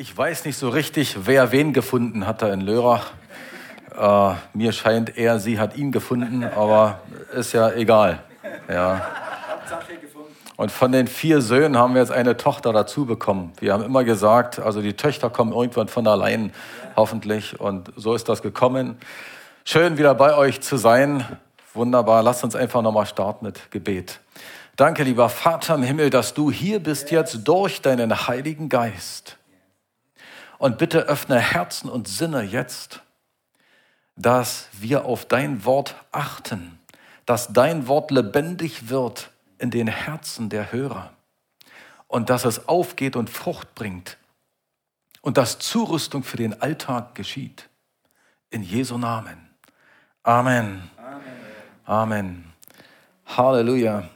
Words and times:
Ich 0.00 0.16
weiß 0.16 0.44
nicht 0.44 0.56
so 0.56 0.68
richtig, 0.68 1.26
wer 1.26 1.50
wen 1.50 1.72
gefunden 1.72 2.24
hat 2.24 2.40
da 2.40 2.52
in 2.52 2.60
Lörrach. 2.60 3.10
Äh, 3.98 4.34
mir 4.56 4.70
scheint 4.70 5.18
eher, 5.18 5.40
sie 5.40 5.58
hat 5.58 5.76
ihn 5.76 5.90
gefunden, 5.90 6.44
aber 6.44 7.00
ist 7.34 7.52
ja 7.52 7.72
egal. 7.72 8.20
Ja. 8.68 9.04
Und 10.56 10.70
von 10.70 10.92
den 10.92 11.08
vier 11.08 11.40
Söhnen 11.40 11.76
haben 11.76 11.94
wir 11.94 12.00
jetzt 12.00 12.12
eine 12.12 12.36
Tochter 12.36 12.72
dazu 12.72 13.06
bekommen. 13.06 13.52
Wir 13.58 13.72
haben 13.72 13.82
immer 13.82 14.04
gesagt, 14.04 14.60
also 14.60 14.82
die 14.82 14.92
Töchter 14.92 15.30
kommen 15.30 15.52
irgendwann 15.52 15.88
von 15.88 16.06
allein, 16.06 16.52
hoffentlich. 16.94 17.58
Und 17.58 17.92
so 17.96 18.14
ist 18.14 18.28
das 18.28 18.40
gekommen. 18.40 18.98
Schön 19.64 19.98
wieder 19.98 20.14
bei 20.14 20.36
euch 20.36 20.60
zu 20.60 20.76
sein. 20.76 21.24
Wunderbar. 21.74 22.22
Lasst 22.22 22.44
uns 22.44 22.54
einfach 22.54 22.82
nochmal 22.82 23.06
starten 23.06 23.46
mit 23.46 23.72
Gebet. 23.72 24.20
Danke, 24.76 25.02
lieber 25.02 25.28
Vater 25.28 25.74
im 25.74 25.82
Himmel, 25.82 26.10
dass 26.10 26.34
du 26.34 26.52
hier 26.52 26.78
bist 26.78 27.10
jetzt 27.10 27.40
durch 27.48 27.82
deinen 27.82 28.28
Heiligen 28.28 28.68
Geist. 28.68 29.37
Und 30.58 30.78
bitte 30.78 31.02
öffne 31.02 31.38
Herzen 31.38 31.88
und 31.88 32.08
Sinne 32.08 32.42
jetzt, 32.42 33.00
dass 34.16 34.68
wir 34.72 35.04
auf 35.04 35.24
dein 35.24 35.64
Wort 35.64 35.94
achten, 36.10 36.78
dass 37.26 37.52
dein 37.52 37.86
Wort 37.86 38.10
lebendig 38.10 38.88
wird 38.88 39.30
in 39.58 39.70
den 39.70 39.86
Herzen 39.86 40.48
der 40.48 40.72
Hörer 40.72 41.12
und 42.08 42.30
dass 42.30 42.44
es 42.44 42.68
aufgeht 42.68 43.14
und 43.14 43.30
Frucht 43.30 43.74
bringt 43.74 44.16
und 45.20 45.36
dass 45.36 45.58
Zurüstung 45.58 46.24
für 46.24 46.36
den 46.36 46.60
Alltag 46.60 47.14
geschieht. 47.14 47.68
In 48.50 48.62
Jesu 48.62 48.98
Namen. 48.98 49.50
Amen. 50.22 50.90
Amen. 50.96 51.22
Amen. 51.84 52.52
Halleluja. 53.26 54.08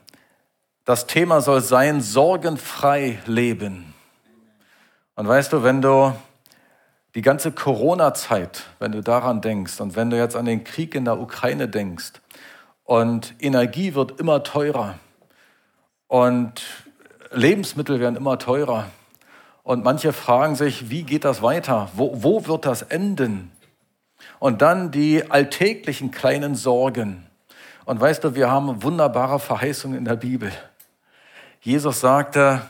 Das 0.85 1.07
Thema 1.07 1.41
soll 1.41 1.61
sein, 1.61 2.01
sorgenfrei 2.01 3.21
leben. 3.27 3.95
Und 5.15 5.29
weißt 5.29 5.53
du, 5.53 5.63
wenn 5.63 5.83
du 5.83 6.15
die 7.15 7.23
ganze 7.23 7.53
Corona-Zeit, 7.53 8.65
wenn 8.79 8.93
du 8.93 9.03
daran 9.03 9.41
denkst 9.41 9.81
und 9.81 9.97
wenn 9.97 10.11
du 10.11 10.17
jetzt 10.17 10.37
an 10.37 10.47
den 10.47 10.65
Krieg 10.65 10.95
in 10.95 11.05
der 11.05 11.19
Ukraine 11.19 11.69
denkst 11.69 12.13
und 12.85 13.35
Energie 13.39 13.95
wird 13.95 14.19
immer 14.19 14.43
teurer 14.43 14.99
und 16.09 16.63
Lebensmittel 17.31 18.01
werden 18.01 18.17
immer 18.17 18.39
teurer 18.39 18.87
und 19.63 19.85
manche 19.85 20.13
fragen 20.13 20.57
sich, 20.57 20.91
wie 20.91 21.03
geht 21.03 21.25
das 21.25 21.43
weiter? 21.43 21.91
Wo, 21.95 22.23
wo 22.23 22.47
wird 22.47 22.67
das 22.67 22.83
enden? 22.83 23.53
Und 24.39 24.63
dann 24.63 24.91
die 24.91 25.31
alltäglichen 25.31 26.11
kleinen 26.11 26.55
Sorgen. 26.55 27.27
Und 27.85 28.01
weißt 28.01 28.25
du, 28.25 28.35
wir 28.35 28.51
haben 28.51 28.83
wunderbare 28.83 29.39
Verheißungen 29.39 29.99
in 29.99 30.05
der 30.05 30.17
Bibel. 30.17 30.53
Jesus 31.61 32.01
sagte, 32.01 32.63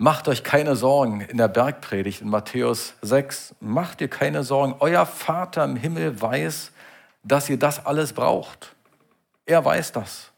Macht 0.00 0.28
euch 0.28 0.44
keine 0.44 0.76
Sorgen 0.76 1.22
in 1.22 1.38
der 1.38 1.48
Bergpredigt 1.48 2.20
in 2.22 2.28
Matthäus 2.28 2.94
6. 3.02 3.56
Macht 3.58 4.00
ihr 4.00 4.06
keine 4.06 4.44
Sorgen. 4.44 4.76
Euer 4.78 5.04
Vater 5.04 5.64
im 5.64 5.74
Himmel 5.74 6.20
weiß, 6.20 6.70
dass 7.24 7.50
ihr 7.50 7.58
das 7.58 7.84
alles 7.84 8.12
braucht. 8.12 8.76
Er 9.44 9.64
weiß 9.64 9.90
das. 9.90 10.30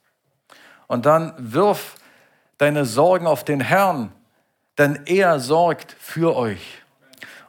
Und 0.86 1.04
dann 1.04 1.34
wirf 1.36 1.96
deine 2.56 2.86
Sorgen 2.86 3.26
auf 3.26 3.44
den 3.44 3.60
Herrn, 3.60 4.12
denn 4.78 5.00
er 5.04 5.38
sorgt 5.40 5.94
für 5.98 6.34
euch. 6.36 6.78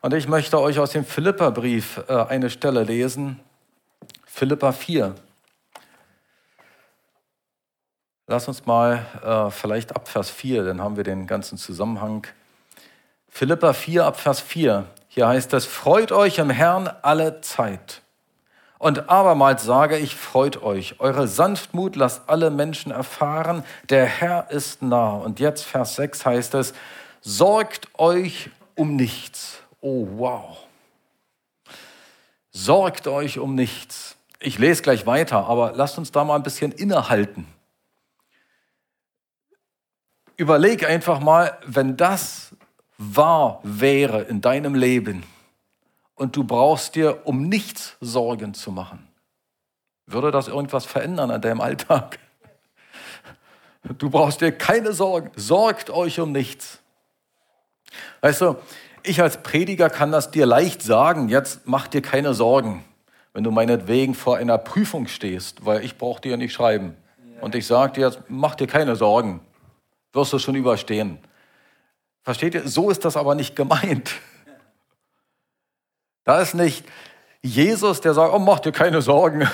Und 0.01 0.13
ich 0.13 0.27
möchte 0.27 0.59
euch 0.59 0.79
aus 0.79 0.91
dem 0.91 1.05
Philipperbrief 1.05 2.03
äh, 2.09 2.25
eine 2.25 2.49
Stelle 2.49 2.83
lesen. 2.83 3.39
Philippa 4.25 4.73
4. 4.73 5.15
Lass 8.27 8.47
uns 8.47 8.65
mal 8.65 9.05
äh, 9.23 9.51
vielleicht 9.51 9.95
ab 9.95 10.07
Vers 10.07 10.29
4, 10.29 10.63
dann 10.63 10.81
haben 10.81 10.95
wir 10.95 11.03
den 11.03 11.27
ganzen 11.27 11.57
Zusammenhang. 11.57 12.27
Philippa 13.27 13.73
4 13.73 14.05
ab 14.05 14.19
Vers 14.19 14.39
4. 14.41 14.85
Hier 15.07 15.27
heißt 15.27 15.53
es, 15.53 15.65
freut 15.65 16.11
euch 16.11 16.37
im 16.37 16.49
Herrn 16.49 16.89
alle 17.01 17.41
Zeit. 17.41 18.01
Und 18.77 19.09
abermals 19.09 19.63
sage 19.63 19.97
ich, 19.97 20.15
freut 20.15 20.63
euch. 20.63 20.99
Eure 20.99 21.27
Sanftmut 21.27 21.95
lasst 21.95 22.23
alle 22.27 22.49
Menschen 22.49 22.91
erfahren, 22.91 23.63
der 23.89 24.05
Herr 24.05 24.49
ist 24.49 24.81
nah. 24.81 25.11
Und 25.11 25.39
jetzt 25.39 25.63
Vers 25.63 25.95
6 25.95 26.25
heißt 26.25 26.53
es, 26.55 26.73
sorgt 27.21 27.87
euch 27.99 28.49
um 28.75 28.95
nichts. 28.95 29.59
Oh 29.81 30.07
wow. 30.17 30.57
Sorgt 32.51 33.07
euch 33.07 33.39
um 33.39 33.55
nichts. 33.55 34.15
Ich 34.39 34.57
lese 34.57 34.81
gleich 34.81 35.05
weiter, 35.05 35.47
aber 35.47 35.73
lasst 35.75 35.97
uns 35.97 36.11
da 36.11 36.23
mal 36.23 36.35
ein 36.35 36.43
bisschen 36.43 36.71
innehalten 36.71 37.45
überleg 40.41 40.89
einfach 40.89 41.19
mal, 41.19 41.55
wenn 41.67 41.97
das 41.97 42.55
wahr 42.97 43.59
wäre 43.61 44.23
in 44.23 44.41
deinem 44.41 44.73
Leben 44.73 45.23
und 46.15 46.35
du 46.35 46.43
brauchst 46.43 46.95
dir 46.95 47.27
um 47.27 47.47
nichts 47.47 47.95
Sorgen 48.01 48.55
zu 48.55 48.71
machen, 48.71 49.07
würde 50.07 50.31
das 50.31 50.47
irgendwas 50.47 50.85
verändern 50.85 51.29
an 51.29 51.41
deinem 51.41 51.61
Alltag? 51.61 52.17
Du 53.99 54.09
brauchst 54.09 54.41
dir 54.41 54.51
keine 54.51 54.93
Sorgen. 54.93 55.29
Sorgt 55.35 55.91
euch 55.91 56.19
um 56.19 56.31
nichts. 56.31 56.79
Weißt 58.21 58.41
du, 58.41 58.55
ich 59.03 59.21
als 59.21 59.43
Prediger 59.43 59.91
kann 59.91 60.11
das 60.11 60.31
dir 60.31 60.47
leicht 60.47 60.81
sagen, 60.81 61.29
jetzt 61.29 61.61
mach 61.65 61.87
dir 61.87 62.01
keine 62.01 62.33
Sorgen, 62.33 62.83
wenn 63.33 63.43
du 63.43 63.51
meinetwegen 63.51 64.15
vor 64.15 64.37
einer 64.37 64.57
Prüfung 64.57 65.07
stehst, 65.07 65.65
weil 65.65 65.83
ich 65.83 65.99
brauche 65.99 66.21
dir 66.21 66.37
nicht 66.37 66.53
schreiben. 66.53 66.95
Und 67.41 67.53
ich 67.53 67.67
sage 67.67 67.93
dir 67.93 68.07
jetzt, 68.07 68.21
mach 68.27 68.55
dir 68.55 68.67
keine 68.67 68.95
Sorgen 68.95 69.39
wirst 70.13 70.33
du 70.33 70.39
schon 70.39 70.55
überstehen. 70.55 71.19
Versteht 72.23 72.53
ihr? 72.53 72.67
So 72.67 72.89
ist 72.89 73.05
das 73.05 73.17
aber 73.17 73.35
nicht 73.35 73.55
gemeint. 73.55 74.11
Da 76.23 76.39
ist 76.41 76.53
nicht 76.53 76.85
Jesus, 77.41 78.01
der 78.01 78.13
sagt, 78.13 78.33
oh, 78.33 78.39
mach 78.39 78.59
dir 78.59 78.71
keine 78.71 79.01
Sorgen. 79.01 79.47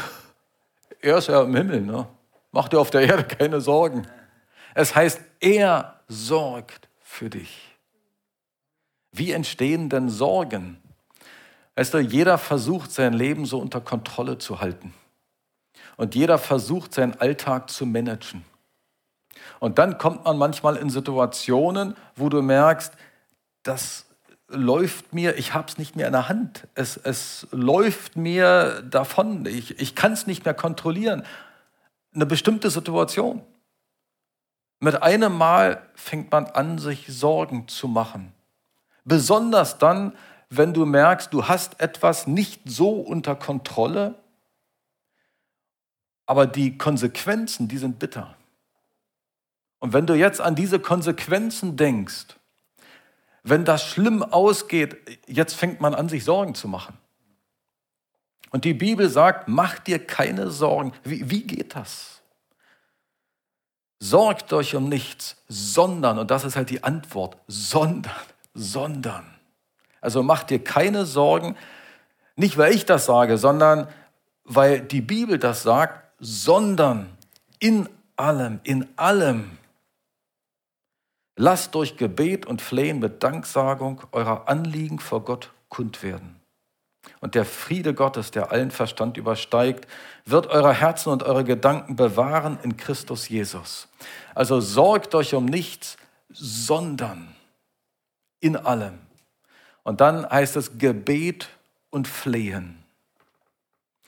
Er 1.00 1.18
ist 1.18 1.28
ja 1.28 1.42
im 1.44 1.56
Himmel, 1.56 1.82
ne? 1.82 2.08
Mach 2.52 2.68
dir 2.68 2.80
auf 2.80 2.90
der 2.90 3.02
Erde 3.02 3.24
keine 3.24 3.62
Sorgen. 3.62 4.08
Es 4.74 4.94
heißt, 4.96 5.22
er 5.40 6.02
sorgt 6.08 6.90
für 7.02 7.30
dich. 7.30 7.78
Wie 9.12 9.32
entstehen 9.32 9.90
denn 9.90 10.10
Sorgen? 10.10 10.82
Weißt 11.76 11.94
du, 11.94 12.00
jeder 12.00 12.38
versucht 12.38 12.92
sein 12.92 13.14
Leben 13.14 13.46
so 13.46 13.60
unter 13.60 13.80
Kontrolle 13.80 14.38
zu 14.38 14.60
halten. 14.60 14.94
Und 15.96 16.16
jeder 16.16 16.38
versucht 16.38 16.94
seinen 16.94 17.14
Alltag 17.20 17.70
zu 17.70 17.86
managen. 17.86 18.44
Und 19.60 19.80
dann 19.80 19.98
kommt 19.98 20.26
man 20.26 20.38
manchmal 20.38 20.76
in 20.76 20.90
Situationen, 20.90 21.96
wo 22.16 22.30
du 22.30 22.42
merkst, 22.42 22.94
das 23.64 24.06
läuft 24.48 25.14
mir, 25.14 25.38
ich 25.38 25.54
habe 25.54 25.68
es 25.68 25.78
nicht 25.78 25.96
mehr 25.96 26.08
in 26.08 26.14
der 26.14 26.30
Hand. 26.30 26.68
Es, 26.76 26.98
es 26.98 27.48
läuft 27.52 28.16
mir 28.16 28.82
davon. 28.84 29.46
Ich, 29.46 29.80
ich 29.80 29.96
kann 29.96 30.14
es 30.14 30.28
nicht 30.28 30.46
mehr 30.46 30.54
kontrollieren. 30.54 31.24
Eine 32.14 32.26
bestimmte 32.26 32.70
Situation. 32.70 33.42
Mit 34.80 35.02
einem 35.02 35.36
Mal 35.38 35.82
fängt 35.96 36.32
man 36.32 36.46
an, 36.46 36.78
sich 36.78 37.08
Sorgen 37.08 37.68
zu 37.68 37.88
machen. 37.88 38.32
Besonders 39.04 39.80
dann, 39.80 40.14
wenn 40.50 40.74
du 40.74 40.86
merkst, 40.86 41.34
du 41.34 41.48
hast 41.48 41.80
etwas 41.82 42.28
nicht 42.28 42.62
so 42.66 42.92
unter 42.92 43.36
Kontrolle, 43.36 44.16
aber 46.26 46.46
die 46.46 46.78
Konsequenzen, 46.78 47.68
die 47.68 47.78
sind 47.78 48.00
bitter. 48.00 48.37
Und 49.80 49.94
wenn 49.94 50.08
du 50.08 50.14
jetzt 50.14 50.42
an 50.42 50.56
diese 50.56 50.80
Konsequenzen 50.80 51.78
denkst, 51.78 52.36
wenn 53.44 53.64
das 53.64 53.84
schlimm 53.84 54.24
ausgeht, 54.24 54.98
jetzt 55.28 55.54
fängt 55.54 55.80
man 55.80 55.96
an, 55.96 56.10
sich 56.10 56.24
Sorgen 56.24 56.56
zu 56.56 56.68
machen. 56.68 56.98
Und 58.52 58.66
die 58.66 58.74
Bibel 58.74 59.10
sagt, 59.10 59.48
mach 59.48 59.80
dir 59.80 60.06
keine 60.06 60.50
Sorgen. 60.50 60.94
Wie, 61.04 61.30
wie 61.30 61.44
geht 61.44 61.76
das? 61.76 62.22
Sorgt 64.00 64.54
euch 64.54 64.76
um 64.76 64.90
nichts, 64.90 65.38
sondern, 65.48 66.20
und 66.20 66.30
das 66.30 66.44
ist 66.44 66.56
halt 66.56 66.70
die 66.70 66.84
Antwort, 66.84 67.38
sondern, 67.48 68.14
sondern. 68.54 69.26
Also 70.02 70.24
mach 70.24 70.44
dir 70.44 70.64
keine 70.64 71.06
Sorgen, 71.06 71.56
nicht 72.36 72.58
weil 72.58 72.74
ich 72.74 72.86
das 72.86 73.06
sage, 73.06 73.38
sondern 73.38 73.88
weil 74.44 74.82
die 74.82 75.02
Bibel 75.02 75.40
das 75.40 75.64
sagt, 75.64 76.04
sondern 76.20 77.10
in 77.60 77.90
allem, 78.16 78.60
in 78.64 78.88
allem 78.98 79.58
Lasst 81.38 81.76
durch 81.76 81.98
Gebet 81.98 82.48
und 82.48 82.64
Flehen 82.64 83.00
mit 83.00 83.22
Danksagung 83.22 84.02
eurer 84.12 84.50
Anliegen 84.50 85.00
vor 85.00 85.24
Gott 85.24 85.52
kund 85.70 86.02
werden. 86.02 86.38
Und 87.22 87.36
der 87.36 87.46
Friede 87.46 87.94
Gottes, 87.94 88.32
der 88.32 88.52
allen 88.52 88.72
Verstand 88.72 89.18
übersteigt, 89.18 89.88
wird 90.26 90.48
eure 90.48 90.74
Herzen 90.74 91.10
und 91.10 91.24
eure 91.24 91.44
Gedanken 91.44 91.96
bewahren 91.96 92.58
in 92.64 92.76
Christus 92.76 93.30
Jesus. 93.30 93.88
Also 94.34 94.60
sorgt 94.60 95.14
euch 95.14 95.36
um 95.36 95.46
nichts, 95.46 95.98
sondern 96.30 97.36
in 98.40 98.58
allem. 98.58 98.98
Und 99.84 100.02
dann 100.02 100.28
heißt 100.28 100.58
es 100.58 100.80
Gebet 100.80 101.50
und 101.92 102.08
Flehen. 102.08 102.84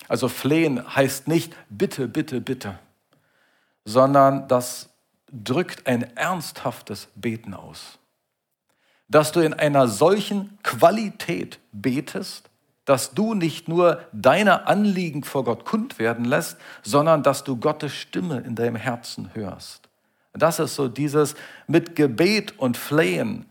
Also 0.08 0.28
Flehen 0.28 0.96
heißt 0.96 1.28
nicht 1.28 1.56
bitte, 1.70 2.08
bitte, 2.08 2.42
bitte, 2.42 2.80
sondern 3.86 4.48
das 4.48 4.89
drückt 5.32 5.88
ein 5.88 6.16
ernsthaftes 6.16 7.08
Beten 7.16 7.54
aus. 7.54 8.00
dass 9.10 9.32
du 9.32 9.40
in 9.40 9.54
einer 9.54 9.88
solchen 9.88 10.58
Qualität 10.64 11.60
betest, 11.72 12.50
dass 12.86 13.14
du 13.14 13.34
nicht 13.34 13.68
nur 13.68 14.02
deine 14.14 14.68
Anliegen 14.68 15.24
vor 15.24 15.44
Gott 15.44 15.66
kund 15.66 16.00
werden 16.00 16.26
lässt, 16.26 16.58
sondern 16.84 17.24
dass 17.24 17.44
du 17.44 17.58
Gottes 17.58 17.94
Stimme 17.94 18.40
in 18.42 18.56
deinem 18.56 18.76
Herzen 18.76 19.32
hörst. 19.34 19.90
Das 20.34 20.60
ist 20.60 20.76
so 20.76 20.88
dieses 20.88 21.36
mit 21.68 21.96
Gebet 21.96 22.58
und 22.60 22.78
Flehen. 22.78 23.46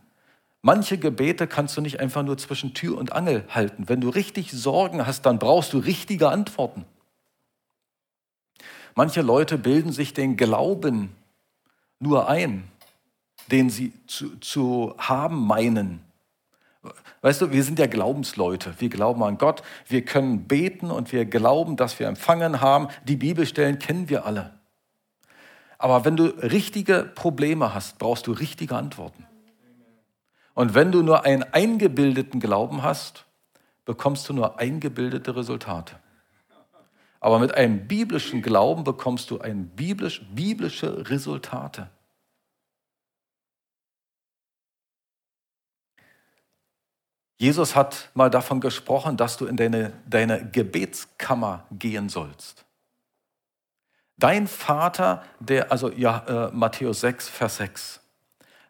Manche 0.61 0.97
Gebete 0.97 1.45
kannst 1.45 1.77
du 1.77 1.81
nicht 1.81 1.99
einfach 1.99 2.23
nur 2.23 2.37
zwischen 2.37 2.73
Tür 2.73 2.97
und 2.97 3.11
Angel 3.13 3.43
halten. 3.49 3.87
Wenn 3.87 4.01
du 4.01 4.09
richtig 4.09 4.51
Sorgen 4.51 5.05
hast, 5.05 5.25
dann 5.25 5.39
brauchst 5.39 5.73
du 5.73 5.79
richtige 5.79 6.29
Antworten. 6.29 6.85
Manche 8.95 9.21
Leute 9.21 9.57
bilden 9.57 9.91
sich 9.91 10.13
den 10.13 10.35
Glauben 10.35 11.15
nur 11.99 12.29
ein, 12.29 12.63
den 13.51 13.69
sie 13.69 13.93
zu, 14.07 14.37
zu 14.39 14.95
haben 14.97 15.45
meinen. 15.45 16.01
Weißt 17.21 17.41
du, 17.41 17.51
wir 17.51 17.63
sind 17.63 17.79
ja 17.79 17.87
Glaubensleute. 17.87 18.73
Wir 18.79 18.89
glauben 18.89 19.21
an 19.23 19.37
Gott, 19.37 19.61
wir 19.87 20.05
können 20.05 20.47
beten 20.47 20.91
und 20.91 21.11
wir 21.11 21.25
glauben, 21.25 21.75
dass 21.75 21.99
wir 21.99 22.07
empfangen 22.07 22.61
haben. 22.61 22.87
Die 23.03 23.17
Bibelstellen 23.17 23.79
kennen 23.79 24.07
wir 24.09 24.25
alle. 24.25 24.57
Aber 25.77 26.05
wenn 26.05 26.15
du 26.15 26.25
richtige 26.25 27.03
Probleme 27.15 27.73
hast, 27.73 27.99
brauchst 27.99 28.27
du 28.27 28.31
richtige 28.31 28.75
Antworten. 28.75 29.25
Und 30.53 30.73
wenn 30.75 30.91
du 30.91 31.01
nur 31.03 31.25
einen 31.25 31.43
eingebildeten 31.43 32.39
Glauben 32.39 32.83
hast, 32.83 33.25
bekommst 33.85 34.27
du 34.27 34.33
nur 34.33 34.59
eingebildete 34.59 35.35
Resultate. 35.35 35.95
Aber 37.19 37.39
mit 37.39 37.53
einem 37.53 37.87
biblischen 37.87 38.41
Glauben 38.41 38.83
bekommst 38.83 39.29
du 39.29 39.39
ein 39.39 39.67
biblisch, 39.69 40.21
biblische 40.33 41.09
Resultate. 41.09 41.89
Jesus 47.37 47.75
hat 47.75 48.09
mal 48.13 48.29
davon 48.29 48.59
gesprochen, 48.59 49.15
dass 49.15 49.37
du 49.37 49.45
in 49.45 49.55
deine, 49.55 49.93
deine 50.05 50.49
Gebetskammer 50.49 51.65
gehen 51.71 52.09
sollst. 52.09 52.65
Dein 54.17 54.47
Vater, 54.47 55.23
der, 55.39 55.71
also 55.71 55.89
ja, 55.89 56.49
äh, 56.49 56.51
Matthäus 56.51 56.99
6, 56.99 57.29
Vers 57.29 57.57
6, 57.57 58.01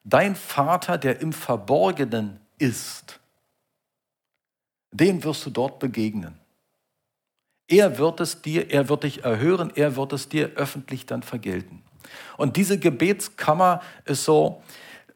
dein 0.03 0.35
Vater, 0.35 0.99
der 0.99 1.19
im 1.21 1.33
Verborgenen 1.33 2.39
ist, 2.59 3.19
den 4.91 5.23
wirst 5.23 5.47
du 5.47 5.49
dort 5.49 5.79
begegnen. 5.79 6.38
Er 7.69 7.99
wird 7.99 8.19
es 8.19 8.41
dir, 8.41 8.71
er 8.71 8.89
wird 8.89 9.03
dich 9.03 9.23
erhören, 9.23 9.71
er 9.75 9.95
wird 9.95 10.11
es 10.11 10.27
dir 10.27 10.49
öffentlich 10.55 11.05
dann 11.05 11.21
vergelten. 11.23 11.83
Und 12.35 12.57
diese 12.57 12.79
Gebetskammer 12.79 13.81
ist 14.05 14.25
so, 14.25 14.63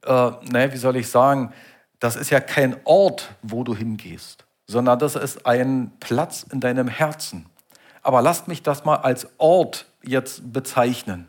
äh, 0.03 0.09
naja, 0.11 0.71
wie 0.71 0.77
soll 0.77 0.95
ich 0.95 1.09
sagen, 1.09 1.51
das 1.99 2.15
ist 2.15 2.29
ja 2.29 2.39
kein 2.39 2.75
Ort, 2.83 3.33
wo 3.41 3.63
du 3.63 3.75
hingehst, 3.75 4.45
sondern 4.67 4.99
das 4.99 5.15
ist 5.15 5.45
ein 5.47 5.91
Platz 5.99 6.45
in 6.51 6.59
deinem 6.59 6.87
Herzen. 6.87 7.47
Aber 8.03 8.21
lasst 8.21 8.47
mich 8.47 8.61
das 8.61 8.85
mal 8.85 8.97
als 8.97 9.27
Ort 9.39 9.87
jetzt 10.03 10.53
bezeichnen. 10.53 11.27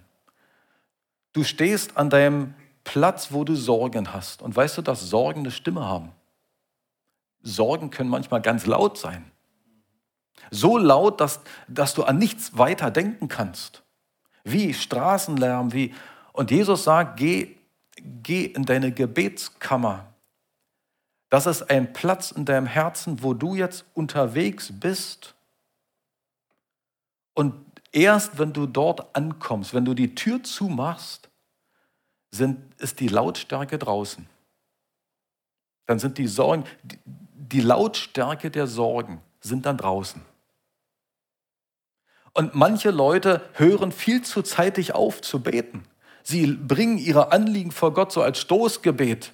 Du 1.32 1.42
stehst 1.42 1.96
an 1.96 2.10
deinem 2.10 2.54
Platz, 2.82 3.32
wo 3.32 3.44
du 3.44 3.54
Sorgen 3.54 4.12
hast. 4.12 4.42
Und 4.42 4.54
weißt 4.54 4.76
du, 4.76 4.82
dass 4.82 5.08
Sorgen 5.08 5.40
eine 5.40 5.50
Stimme 5.50 5.84
haben? 5.84 6.12
Sorgen 7.42 7.90
können 7.90 8.10
manchmal 8.10 8.42
ganz 8.42 8.66
laut 8.66 8.98
sein. 8.98 9.30
So 10.50 10.78
laut, 10.78 11.20
dass, 11.20 11.40
dass 11.68 11.94
du 11.94 12.04
an 12.04 12.18
nichts 12.18 12.56
weiter 12.56 12.90
denken 12.90 13.28
kannst. 13.28 13.82
Wie 14.44 14.74
Straßenlärm, 14.74 15.72
wie. 15.72 15.94
Und 16.32 16.50
Jesus 16.50 16.84
sagt, 16.84 17.18
geh, 17.18 17.56
geh 17.96 18.44
in 18.44 18.64
deine 18.64 18.92
Gebetskammer 18.92 20.14
das 21.34 21.46
ist 21.46 21.68
ein 21.68 21.92
Platz 21.92 22.30
in 22.30 22.44
deinem 22.44 22.66
Herzen, 22.66 23.24
wo 23.24 23.34
du 23.34 23.56
jetzt 23.56 23.84
unterwegs 23.92 24.70
bist. 24.72 25.34
Und 27.34 27.54
erst 27.90 28.38
wenn 28.38 28.52
du 28.52 28.66
dort 28.66 29.16
ankommst, 29.16 29.74
wenn 29.74 29.84
du 29.84 29.94
die 29.94 30.14
Tür 30.14 30.44
zumachst, 30.44 31.28
sind, 32.30 32.80
ist 32.80 33.00
die 33.00 33.08
Lautstärke 33.08 33.80
draußen. 33.80 34.28
Dann 35.86 35.98
sind 35.98 36.18
die 36.18 36.28
Sorgen, 36.28 36.62
die 36.84 37.62
Lautstärke 37.62 38.52
der 38.52 38.68
Sorgen 38.68 39.20
sind 39.40 39.66
dann 39.66 39.76
draußen. 39.76 40.22
Und 42.34 42.54
manche 42.54 42.90
Leute 42.90 43.40
hören 43.52 43.92
viel 43.92 44.22
zu 44.22 44.42
zeitig 44.42 44.94
auf 44.94 45.22
zu 45.22 45.40
beten. 45.40 45.84
Sie 46.24 46.46
bringen 46.46 46.98
ihre 46.98 47.32
Anliegen 47.32 47.70
vor 47.70 47.94
Gott 47.94 48.12
so 48.12 48.22
als 48.22 48.40
Stoßgebet 48.40 49.32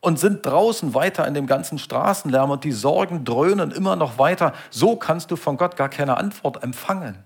und 0.00 0.18
sind 0.18 0.44
draußen 0.44 0.92
weiter 0.92 1.26
in 1.26 1.34
dem 1.34 1.46
ganzen 1.46 1.78
Straßenlärm 1.78 2.50
und 2.50 2.64
die 2.64 2.72
Sorgen 2.72 3.24
dröhnen 3.24 3.70
immer 3.70 3.96
noch 3.96 4.18
weiter. 4.18 4.52
So 4.70 4.96
kannst 4.96 5.30
du 5.30 5.36
von 5.36 5.56
Gott 5.56 5.76
gar 5.76 5.88
keine 5.88 6.16
Antwort 6.16 6.62
empfangen. 6.62 7.24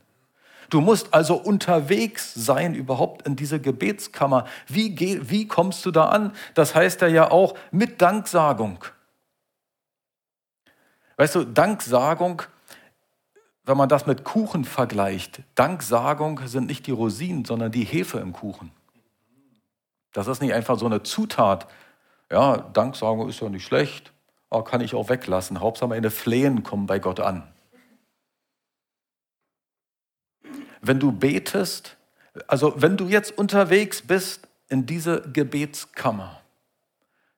Du 0.71 0.81
musst 0.81 1.15
also 1.15 1.35
unterwegs 1.35 2.35
sein 2.35 2.75
überhaupt 2.75 3.27
in 3.27 3.37
diese 3.37 3.59
Gebetskammer. 3.59 4.45
Wie, 4.67 4.95
wie 5.31 5.49
kommst 5.49 5.87
du 5.87 5.91
da 5.91 6.09
an? 6.09 6.33
Das 6.55 6.75
heißt 6.75 7.01
ja 7.03 7.31
auch 7.31 7.55
mit 7.71 8.03
Danksagung. 8.03 8.85
Weißt 11.17 11.35
du, 11.35 11.45
Danksagung, 11.45 12.43
wenn 13.69 13.77
man 13.77 13.91
das 13.91 14.07
mit 14.07 14.25
Kuchen 14.25 14.65
vergleicht, 14.65 15.43
Danksagung 15.55 16.41
sind 16.47 16.69
nicht 16.69 16.87
die 16.87 16.91
Rosinen, 16.91 17.45
sondern 17.45 17.71
die 17.71 17.85
Hefe 17.85 18.19
im 18.19 18.33
Kuchen. 18.33 18.73
Das 20.15 20.27
ist 20.27 20.41
nicht 20.41 20.55
einfach 20.55 20.79
so 20.79 20.87
eine 20.87 21.03
Zutat, 21.03 21.69
ja, 22.33 22.57
Danksagung 22.57 23.29
ist 23.29 23.41
ja 23.41 23.51
nicht 23.51 23.67
schlecht, 23.67 24.11
aber 24.49 24.65
kann 24.65 24.81
ich 24.81 24.95
auch 24.95 25.11
weglassen. 25.11 25.61
Hauptsache 25.61 25.91
meine 25.91 26.11
Flehen 26.11 26.63
kommen 26.63 26.87
bei 26.87 26.99
Gott 26.99 27.21
an. 27.21 27.47
Wenn 30.81 30.99
du 30.99 31.13
betest, 31.13 31.99
also 32.47 32.73
wenn 32.79 32.97
du 32.97 33.07
jetzt 33.07 33.37
unterwegs 33.37 34.01
bist 34.01 34.49
in 34.71 34.87
diese 34.87 35.21
Gebetskammer, 35.31 36.41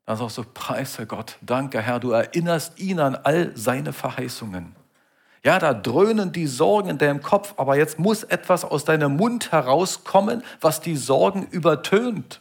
dann 0.07 0.17
sagst 0.17 0.39
du, 0.39 0.45
preise 0.45 1.07
Gott, 1.07 1.39
danke 1.41 1.83
Herr, 1.83 1.99
du 1.99 2.13
erinnerst 2.13 2.79
ihn 2.79 3.01
an 3.01 3.17
all 3.17 3.51
seine 3.57 3.93
Verheißungen. 3.93 4.80
Ja, 5.43 5.59
da 5.59 5.73
dröhnen 5.73 6.33
die 6.33 6.47
Sorgen 6.47 6.91
in 6.91 6.99
deinem 6.99 7.23
Kopf, 7.23 7.55
aber 7.57 7.77
jetzt 7.77 7.99
muss 7.99 8.25
etwas 8.25 8.65
aus 8.65 8.85
deinem 8.85 9.17
Mund 9.17 9.53
herauskommen, 9.53 10.43
was 10.61 10.81
die 10.81 10.97
Sorgen 10.97 11.47
übertönt. 11.47 12.41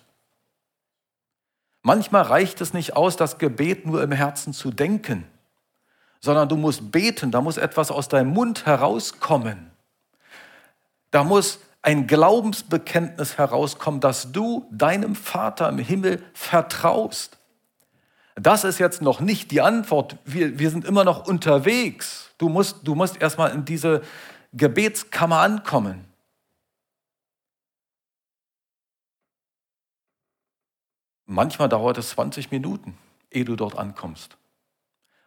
Manchmal 1.82 2.24
reicht 2.24 2.60
es 2.60 2.74
nicht 2.74 2.98
aus, 2.98 3.16
das 3.16 3.38
Gebet 3.38 3.86
nur 3.86 4.04
im 4.04 4.12
Herzen 4.12 4.54
zu 4.54 4.70
denken, 4.72 5.26
sondern 6.20 6.50
du 6.50 6.58
musst 6.58 6.92
beten, 6.92 7.32
da 7.32 7.40
muss 7.40 7.58
etwas 7.58 7.90
aus 7.90 8.10
deinem 8.10 8.32
Mund 8.32 8.66
herauskommen. 8.66 9.72
Da 11.12 11.24
muss 11.24 11.60
ein 11.82 12.06
Glaubensbekenntnis 12.06 13.38
herauskommen, 13.38 14.02
dass 14.02 14.34
du 14.34 14.68
deinem 14.72 15.16
Vater 15.16 15.70
im 15.70 15.78
Himmel 15.78 16.22
vertraust. 16.34 17.39
Das 18.42 18.64
ist 18.64 18.80
jetzt 18.80 19.02
noch 19.02 19.20
nicht 19.20 19.52
die 19.52 19.62
Antwort. 19.62 20.18
Wir, 20.24 20.60
wir 20.60 20.70
sind 20.70 20.86
immer 20.86 21.04
noch 21.04 21.28
unterwegs. 21.28 22.34
Du 22.38 22.48
musst, 22.48 22.88
du 22.88 22.96
musst 22.96 23.22
erstmal 23.22 23.52
in 23.52 23.66
diese 23.66 24.02
Gebetskammer 24.54 25.40
ankommen. 25.40 26.06
Manchmal 31.26 31.70
dauert 31.70 31.98
es 31.98 32.10
20 32.10 32.50
Minuten, 32.50 32.98
ehe 33.30 33.46
du 33.46 33.56
dort 33.56 33.78
ankommst. 33.78 34.38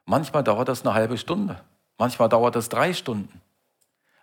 Manchmal 0.05 0.43
dauert 0.43 0.69
es 0.69 0.85
eine 0.85 0.95
halbe 0.95 1.17
Stunde. 1.17 1.61
Manchmal 1.99 2.29
dauert 2.29 2.57
es 2.57 2.69
drei 2.69 2.93
Stunden. 2.93 3.41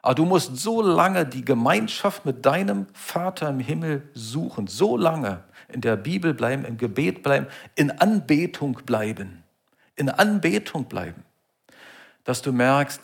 Aber 0.01 0.15
du 0.15 0.25
musst 0.25 0.57
so 0.57 0.81
lange 0.81 1.25
die 1.25 1.43
Gemeinschaft 1.43 2.25
mit 2.25 2.45
deinem 2.45 2.87
Vater 2.93 3.49
im 3.49 3.59
Himmel 3.59 4.09
suchen, 4.13 4.67
so 4.67 4.95
lange 4.95 5.43
in 5.67 5.81
der 5.81 5.97
Bibel 5.97 6.33
bleiben, 6.33 6.65
im 6.65 6.77
Gebet 6.77 7.21
bleiben, 7.21 7.47
in 7.75 7.91
Anbetung 7.91 8.79
bleiben, 8.85 9.43
in 9.95 10.09
Anbetung 10.09 10.85
bleiben, 10.85 11.23
dass 12.23 12.41
du 12.41 12.51
merkst, 12.51 13.01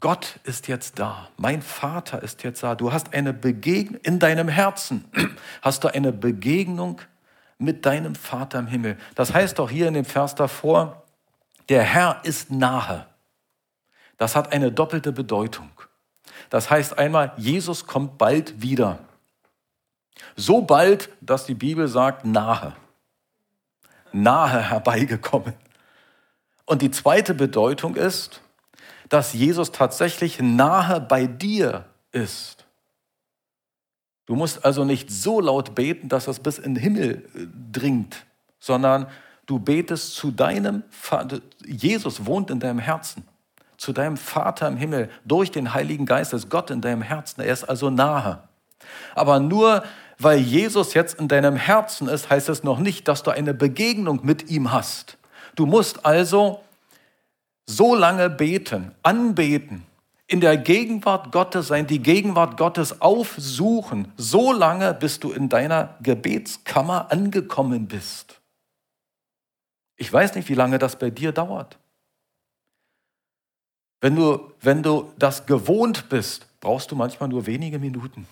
Gott 0.00 0.40
ist 0.42 0.66
jetzt 0.66 0.98
da, 0.98 1.28
mein 1.36 1.62
Vater 1.62 2.22
ist 2.22 2.42
jetzt 2.42 2.64
da. 2.64 2.74
Du 2.74 2.92
hast 2.92 3.14
eine 3.14 3.32
Begegnung 3.32 4.00
in 4.02 4.18
deinem 4.18 4.48
Herzen, 4.48 5.04
hast 5.62 5.84
du 5.84 5.88
eine 5.94 6.12
Begegnung 6.12 7.00
mit 7.58 7.86
deinem 7.86 8.16
Vater 8.16 8.58
im 8.58 8.66
Himmel. 8.66 8.98
Das 9.14 9.32
heißt 9.32 9.58
doch 9.60 9.70
hier 9.70 9.86
in 9.86 9.94
dem 9.94 10.04
Vers 10.04 10.34
davor, 10.34 11.04
der 11.68 11.84
Herr 11.84 12.20
ist 12.24 12.50
nahe. 12.50 13.06
Das 14.18 14.34
hat 14.34 14.52
eine 14.52 14.72
doppelte 14.72 15.12
Bedeutung. 15.12 15.70
Das 16.52 16.68
heißt 16.68 16.98
einmal, 16.98 17.32
Jesus 17.38 17.86
kommt 17.86 18.18
bald 18.18 18.60
wieder. 18.60 18.98
So 20.36 20.60
bald, 20.60 21.08
dass 21.22 21.46
die 21.46 21.54
Bibel 21.54 21.88
sagt, 21.88 22.26
nahe. 22.26 22.76
Nahe 24.12 24.60
herbeigekommen. 24.60 25.54
Und 26.66 26.82
die 26.82 26.90
zweite 26.90 27.32
Bedeutung 27.32 27.96
ist, 27.96 28.42
dass 29.08 29.32
Jesus 29.32 29.72
tatsächlich 29.72 30.40
nahe 30.40 31.00
bei 31.00 31.26
dir 31.26 31.86
ist. 32.10 32.66
Du 34.26 34.34
musst 34.36 34.62
also 34.66 34.84
nicht 34.84 35.10
so 35.10 35.40
laut 35.40 35.74
beten, 35.74 36.10
dass 36.10 36.28
es 36.28 36.38
bis 36.38 36.58
in 36.58 36.74
den 36.74 36.82
Himmel 36.82 37.28
äh, 37.34 37.46
dringt, 37.72 38.26
sondern 38.60 39.06
Du 39.46 39.58
betest 39.58 40.14
zu 40.14 40.30
deinem 40.30 40.84
Vater. 40.90 41.40
Jesus 41.66 42.24
wohnt 42.24 42.50
in 42.50 42.60
deinem 42.60 42.78
Herzen. 42.78 43.24
Zu 43.82 43.92
deinem 43.92 44.16
Vater 44.16 44.68
im 44.68 44.76
Himmel. 44.76 45.10
Durch 45.24 45.50
den 45.50 45.74
Heiligen 45.74 46.06
Geist 46.06 46.32
ist 46.32 46.48
Gott 46.48 46.70
in 46.70 46.80
deinem 46.80 47.02
Herzen. 47.02 47.40
Er 47.40 47.52
ist 47.52 47.64
also 47.64 47.90
nahe. 47.90 48.44
Aber 49.16 49.40
nur 49.40 49.82
weil 50.20 50.38
Jesus 50.38 50.94
jetzt 50.94 51.18
in 51.18 51.26
deinem 51.26 51.56
Herzen 51.56 52.06
ist, 52.06 52.30
heißt 52.30 52.48
es 52.48 52.62
noch 52.62 52.78
nicht, 52.78 53.08
dass 53.08 53.24
du 53.24 53.32
eine 53.32 53.54
Begegnung 53.54 54.20
mit 54.22 54.48
ihm 54.48 54.70
hast. 54.70 55.18
Du 55.56 55.66
musst 55.66 56.06
also 56.06 56.60
so 57.66 57.96
lange 57.96 58.30
beten, 58.30 58.92
anbeten, 59.02 59.82
in 60.28 60.40
der 60.40 60.58
Gegenwart 60.58 61.32
Gottes 61.32 61.66
sein, 61.66 61.88
die 61.88 62.04
Gegenwart 62.04 62.58
Gottes 62.58 63.00
aufsuchen, 63.00 64.12
so 64.16 64.52
lange, 64.52 64.94
bis 64.94 65.18
du 65.18 65.32
in 65.32 65.48
deiner 65.48 65.96
Gebetskammer 66.00 67.10
angekommen 67.10 67.88
bist. 67.88 68.40
Ich 69.96 70.12
weiß 70.12 70.36
nicht, 70.36 70.48
wie 70.48 70.54
lange 70.54 70.78
das 70.78 71.00
bei 71.00 71.10
dir 71.10 71.32
dauert. 71.32 71.78
Wenn 74.02 74.16
du, 74.16 74.52
wenn 74.60 74.82
du 74.82 75.12
das 75.16 75.46
gewohnt 75.46 76.08
bist, 76.08 76.46
brauchst 76.60 76.90
du 76.90 76.96
manchmal 76.96 77.28
nur 77.28 77.46
wenige 77.46 77.78
Minuten. 77.78 78.26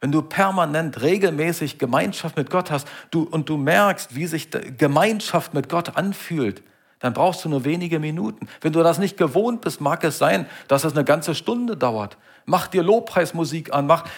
Wenn 0.00 0.10
du 0.10 0.22
permanent, 0.22 1.02
regelmäßig 1.02 1.78
Gemeinschaft 1.78 2.38
mit 2.38 2.48
Gott 2.48 2.70
hast 2.70 2.88
du, 3.10 3.22
und 3.22 3.50
du 3.50 3.58
merkst, 3.58 4.16
wie 4.16 4.26
sich 4.26 4.48
Gemeinschaft 4.78 5.52
mit 5.52 5.68
Gott 5.68 5.96
anfühlt, 5.96 6.62
dann 7.00 7.12
brauchst 7.12 7.44
du 7.44 7.50
nur 7.50 7.64
wenige 7.64 7.98
Minuten. 7.98 8.48
Wenn 8.62 8.72
du 8.72 8.82
das 8.82 8.98
nicht 8.98 9.18
gewohnt 9.18 9.60
bist, 9.60 9.82
mag 9.82 10.02
es 10.04 10.16
sein, 10.16 10.46
dass 10.68 10.84
es 10.84 10.94
eine 10.94 11.04
ganze 11.04 11.34
Stunde 11.34 11.76
dauert. 11.76 12.16
Mach 12.46 12.66
dir 12.66 12.82
Lobpreismusik 12.82 13.74
an, 13.74 13.86
mach, 13.86 14.08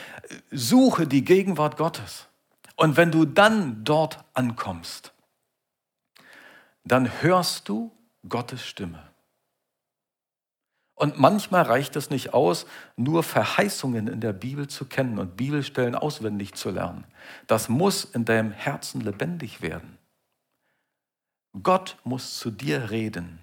suche 0.53 1.09
die 1.09 1.25
Gegenwart 1.25 1.77
Gottes. 1.77 2.29
Und 2.77 2.97
wenn 2.97 3.11
du 3.11 3.25
dann 3.25 3.83
dort 3.83 4.25
ankommst, 4.35 5.13
dann 6.85 7.11
hörst 7.23 7.69
du 7.69 7.91
Gottes 8.29 8.65
Stimme. 8.65 9.14
Und 11.05 11.19
manchmal 11.19 11.61
reicht 11.61 11.97
es 11.97 12.09
nicht 12.09 12.33
aus, 12.33 12.65
nur 12.97 13.23
Verheißungen 13.23 14.09
in 14.09 14.23
der 14.23 14.33
Bibel 14.33 14.69
zu 14.69 14.87
kennen 14.87 15.19
und 15.19 15.37
Bibelstellen 15.37 15.95
auswendig 15.95 16.55
zu 16.55 16.71
lernen. 16.71 17.05
Das 17.47 17.69
muss 17.69 18.05
in 18.05 18.25
deinem 18.25 18.53
Herzen 18.53 19.03
lebendig 19.03 19.61
werden. 19.61 19.99
Gott 21.63 21.99
muss 22.05 22.39
zu 22.39 22.51
dir 22.51 22.91
reden. 22.91 23.41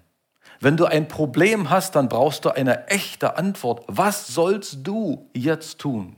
Wenn 0.58 0.76
du 0.76 0.86
ein 0.86 1.06
Problem 1.06 1.70
hast, 1.70 1.94
dann 1.94 2.08
brauchst 2.08 2.44
du 2.44 2.48
eine 2.48 2.88
echte 2.88 3.36
Antwort. 3.36 3.84
Was 3.86 4.26
sollst 4.26 4.78
du 4.84 5.30
jetzt 5.32 5.78
tun? 5.78 6.16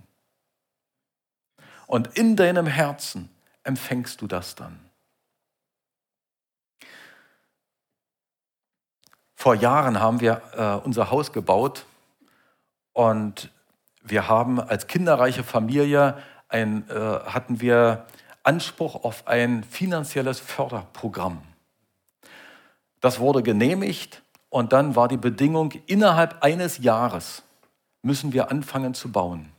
Und 1.87 2.17
in 2.17 2.37
deinem 2.37 2.67
Herzen 2.67 3.29
empfängst 3.65 4.23
du 4.23 4.27
das 4.27 4.55
dann. 4.55 4.81
Vor 9.45 9.57
Jahren 9.57 10.01
haben 10.01 10.23
wir 10.23 10.41
äh, 10.57 10.87
unser 10.87 11.11
Haus 11.11 11.31
gebaut 11.31 11.85
und 12.95 13.51
wir 14.03 14.27
haben 14.27 14.59
als 14.59 14.87
kinderreiche 14.87 15.45
Familie 15.45 16.17
ein, 16.49 16.89
äh, 16.89 16.95
hatten 16.95 17.61
wir 17.61 18.07
Anspruch 18.43 19.05
auf 19.05 19.29
ein 19.29 19.63
finanzielles 19.63 20.41
Förderprogramm. 20.41 21.43
Das 23.03 23.21
wurde 23.21 23.43
genehmigt 23.43 24.23
und 24.49 24.73
dann 24.73 24.97
war 24.97 25.09
die 25.09 25.19
Bedingung, 25.19 25.73
innerhalb 25.85 26.43
eines 26.43 26.79
Jahres 26.79 27.43
müssen 28.01 28.33
wir 28.33 28.51
anfangen 28.51 28.95
zu 28.95 29.13
bauen. 29.13 29.51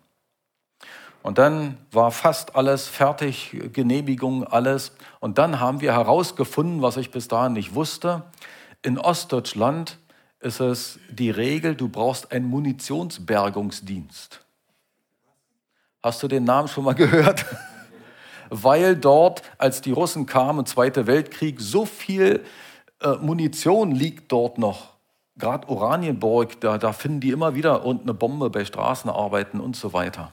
Und 1.21 1.37
dann 1.37 1.77
war 1.91 2.09
fast 2.09 2.55
alles 2.55 2.87
fertig, 2.87 3.55
Genehmigung, 3.71 4.45
alles. 4.45 4.93
Und 5.19 5.37
dann 5.37 5.59
haben 5.59 5.79
wir 5.79 5.93
herausgefunden, 5.93 6.81
was 6.81 6.97
ich 6.97 7.11
bis 7.11 7.27
dahin 7.27 7.53
nicht 7.53 7.75
wusste. 7.75 8.23
In 8.85 8.99
Ostdeutschland 8.99 9.97
ist 10.41 10.59
es 10.59 10.99
die 11.09 11.31
Regel, 11.31 11.73
du 11.73 11.89
brauchst 11.89 12.31
einen 12.31 12.45
Munitionsbergungsdienst. 12.45 14.45
Hast 16.03 16.21
du 16.21 16.27
den 16.27 16.43
Namen 16.43 16.67
schon 16.67 16.83
mal 16.83 16.93
gehört? 16.93 17.47
Weil 18.51 18.95
dort, 18.95 19.41
als 19.57 19.81
die 19.81 19.91
Russen 19.91 20.27
kamen, 20.27 20.59
im 20.59 20.65
Zweiten 20.67 21.07
Weltkrieg, 21.07 21.61
so 21.61 21.87
viel 21.87 22.45
äh, 23.01 23.15
Munition 23.15 23.89
liegt 23.89 24.31
dort 24.31 24.59
noch. 24.59 24.93
Gerade 25.35 25.67
Oranienburg, 25.67 26.61
da, 26.61 26.77
da 26.77 26.93
finden 26.93 27.21
die 27.21 27.31
immer 27.31 27.55
wieder 27.55 27.83
irgendeine 27.83 28.13
Bombe 28.13 28.51
bei 28.51 28.65
Straßenarbeiten 28.65 29.59
und 29.59 29.75
so 29.75 29.93
weiter. 29.93 30.31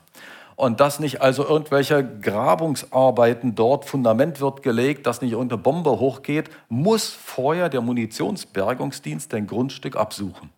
Und 0.56 0.80
dass 0.80 1.00
nicht 1.00 1.20
also 1.22 1.46
irgendwelche 1.46 2.04
Grabungsarbeiten 2.20 3.54
dort, 3.54 3.84
Fundament 3.84 4.40
wird 4.40 4.62
gelegt, 4.62 5.06
dass 5.06 5.22
nicht 5.22 5.32
irgendeine 5.32 5.62
Bombe 5.62 5.98
hochgeht, 5.98 6.50
muss 6.68 7.10
vorher 7.10 7.68
der 7.68 7.80
Munitionsbergungsdienst 7.80 9.32
ein 9.34 9.46
Grundstück 9.46 9.96
absuchen. 9.96 10.50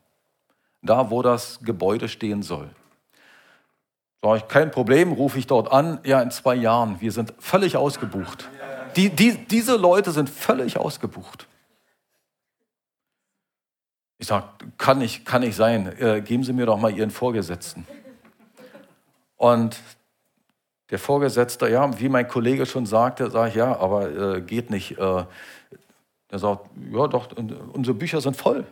Da, 0.82 1.10
wo 1.10 1.22
das 1.22 1.60
Gebäude 1.62 2.08
stehen 2.08 2.42
soll. 2.42 2.68
Sag 4.22 4.36
ich, 4.36 4.48
kein 4.48 4.70
Problem, 4.70 5.12
rufe 5.12 5.38
ich 5.38 5.46
dort 5.46 5.70
an. 5.70 5.98
Ja, 6.04 6.20
in 6.22 6.30
zwei 6.30 6.54
Jahren. 6.54 7.00
Wir 7.00 7.12
sind 7.12 7.34
völlig 7.38 7.76
ausgebucht. 7.76 8.48
Die, 8.96 9.10
die, 9.10 9.36
diese 9.36 9.76
Leute 9.76 10.12
sind 10.12 10.30
völlig 10.30 10.78
ausgebucht. 10.78 11.46
Ich 14.18 14.28
sage, 14.28 14.46
kann 14.78 14.98
nicht, 14.98 15.26
kann 15.26 15.42
nicht 15.42 15.56
sein. 15.56 15.92
Äh, 15.98 16.22
geben 16.22 16.44
Sie 16.44 16.52
mir 16.52 16.66
doch 16.66 16.78
mal 16.78 16.90
Ihren 16.90 17.10
Vorgesetzten. 17.10 17.86
Und 19.36 19.78
der 20.90 20.98
Vorgesetzte, 20.98 21.68
ja, 21.68 21.98
wie 21.98 22.08
mein 22.08 22.28
Kollege 22.28 22.66
schon 22.66 22.86
sagte, 22.86 23.30
sage 23.30 23.48
ich, 23.50 23.54
ja, 23.54 23.76
aber 23.76 24.36
äh, 24.36 24.40
geht 24.40 24.70
nicht. 24.70 24.98
Äh, 24.98 25.24
er 26.28 26.38
sagt, 26.38 26.66
ja 26.90 27.06
doch, 27.06 27.28
unsere 27.72 27.94
Bücher 27.94 28.20
sind 28.20 28.36
voll. 28.36 28.64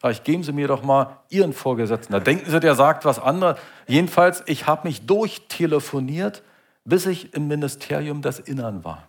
Sag 0.00 0.12
ich, 0.12 0.24
geben 0.24 0.42
Sie 0.42 0.52
mir 0.52 0.68
doch 0.68 0.82
mal 0.82 1.18
Ihren 1.28 1.52
Vorgesetzten. 1.52 2.12
Da 2.12 2.20
denken 2.20 2.50
Sie, 2.50 2.60
der 2.60 2.74
sagt 2.74 3.04
was 3.04 3.18
anderes. 3.18 3.58
Jedenfalls, 3.86 4.42
ich 4.46 4.66
habe 4.66 4.86
mich 4.86 5.06
durchtelefoniert, 5.06 6.42
bis 6.84 7.06
ich 7.06 7.34
im 7.34 7.48
Ministerium 7.48 8.22
des 8.22 8.38
Innern 8.38 8.84
war. 8.84 9.08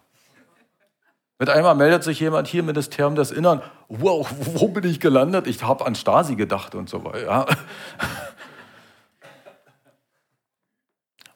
Mit 1.37 1.49
einmal 1.49 1.75
meldet 1.75 2.03
sich 2.03 2.19
jemand 2.19 2.47
hier, 2.47 2.63
Ministerium 2.63 3.15
des 3.15 3.31
Innern. 3.31 3.61
Wow, 3.87 4.29
wo 4.39 4.67
bin 4.67 4.83
ich 4.83 4.99
gelandet? 4.99 5.47
Ich 5.47 5.63
habe 5.63 5.85
an 5.85 5.95
Stasi 5.95 6.35
gedacht 6.35 6.75
und 6.75 6.89
so 6.89 7.05
weiter. 7.05 7.23
Ja. 7.23 7.45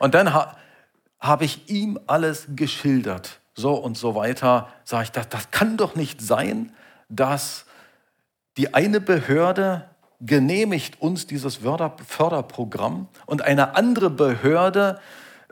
Und 0.03 0.15
dann 0.15 0.33
ha, 0.33 0.57
habe 1.21 1.45
ich 1.45 1.69
ihm 1.69 1.97
alles 2.07 2.47
geschildert. 2.57 3.39
So 3.55 3.73
und 3.75 3.97
so 3.97 4.15
weiter. 4.15 4.67
Sage 4.83 5.05
ich, 5.05 5.11
das, 5.11 5.29
das 5.29 5.49
kann 5.51 5.77
doch 5.77 5.95
nicht 5.95 6.21
sein, 6.21 6.73
dass 7.07 7.65
die 8.57 8.73
eine 8.73 8.99
Behörde 8.99 9.89
genehmigt 10.19 11.01
uns 11.01 11.25
dieses 11.25 11.55
Förderprogramm 11.55 13.07
und 13.27 13.43
eine 13.43 13.77
andere 13.77 14.09
Behörde 14.09 14.99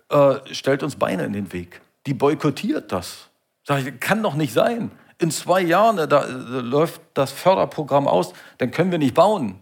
äh, 0.09 0.35
stellt 0.51 0.83
uns 0.83 0.97
Beine 0.97 1.23
in 1.23 1.31
den 1.31 1.53
Weg. 1.53 1.79
Die 2.05 2.13
boykottiert 2.13 2.91
das. 2.91 3.29
Sag 3.63 3.87
ich, 3.87 4.01
kann 4.01 4.21
doch 4.21 4.33
nicht 4.33 4.51
sein. 4.51 4.91
In 5.17 5.31
zwei 5.31 5.61
Jahren, 5.61 5.95
da, 5.95 6.07
da 6.07 6.25
läuft 6.25 6.99
das 7.13 7.31
Förderprogramm 7.31 8.05
aus, 8.05 8.33
dann 8.57 8.71
können 8.71 8.91
wir 8.91 8.99
nicht 8.99 9.13
bauen. 9.13 9.61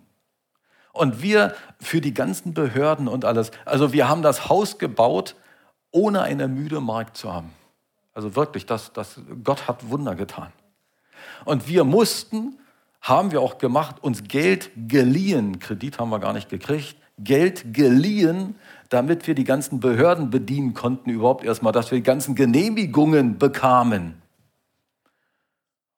Und 0.99 1.21
wir 1.21 1.55
für 1.79 2.01
die 2.01 2.13
ganzen 2.13 2.53
Behörden 2.53 3.07
und 3.07 3.23
alles, 3.23 3.51
also 3.63 3.93
wir 3.93 4.09
haben 4.09 4.21
das 4.21 4.49
Haus 4.49 4.79
gebaut, 4.79 5.37
ohne 5.91 6.23
eine 6.23 6.49
müde 6.49 6.81
Markt 6.81 7.15
zu 7.15 7.33
haben. 7.33 7.53
Also 8.13 8.35
wirklich, 8.35 8.65
das, 8.65 8.91
das, 8.91 9.21
Gott 9.45 9.69
hat 9.69 9.89
Wunder 9.89 10.15
getan. 10.15 10.51
Und 11.45 11.69
wir 11.69 11.85
mussten, 11.85 12.59
haben 12.99 13.31
wir 13.31 13.39
auch 13.39 13.59
gemacht, 13.59 14.03
uns 14.03 14.25
Geld 14.25 14.71
geliehen, 14.89 15.59
Kredit 15.59 15.99
haben 15.99 16.09
wir 16.09 16.19
gar 16.19 16.33
nicht 16.33 16.49
gekriegt, 16.49 16.97
Geld 17.17 17.73
geliehen, 17.73 18.55
damit 18.89 19.25
wir 19.25 19.35
die 19.35 19.45
ganzen 19.45 19.79
Behörden 19.79 20.29
bedienen 20.29 20.73
konnten, 20.73 21.09
überhaupt 21.11 21.45
erstmal, 21.45 21.71
dass 21.71 21.91
wir 21.91 21.97
die 21.97 22.03
ganzen 22.03 22.35
Genehmigungen 22.35 23.37
bekamen. 23.37 24.21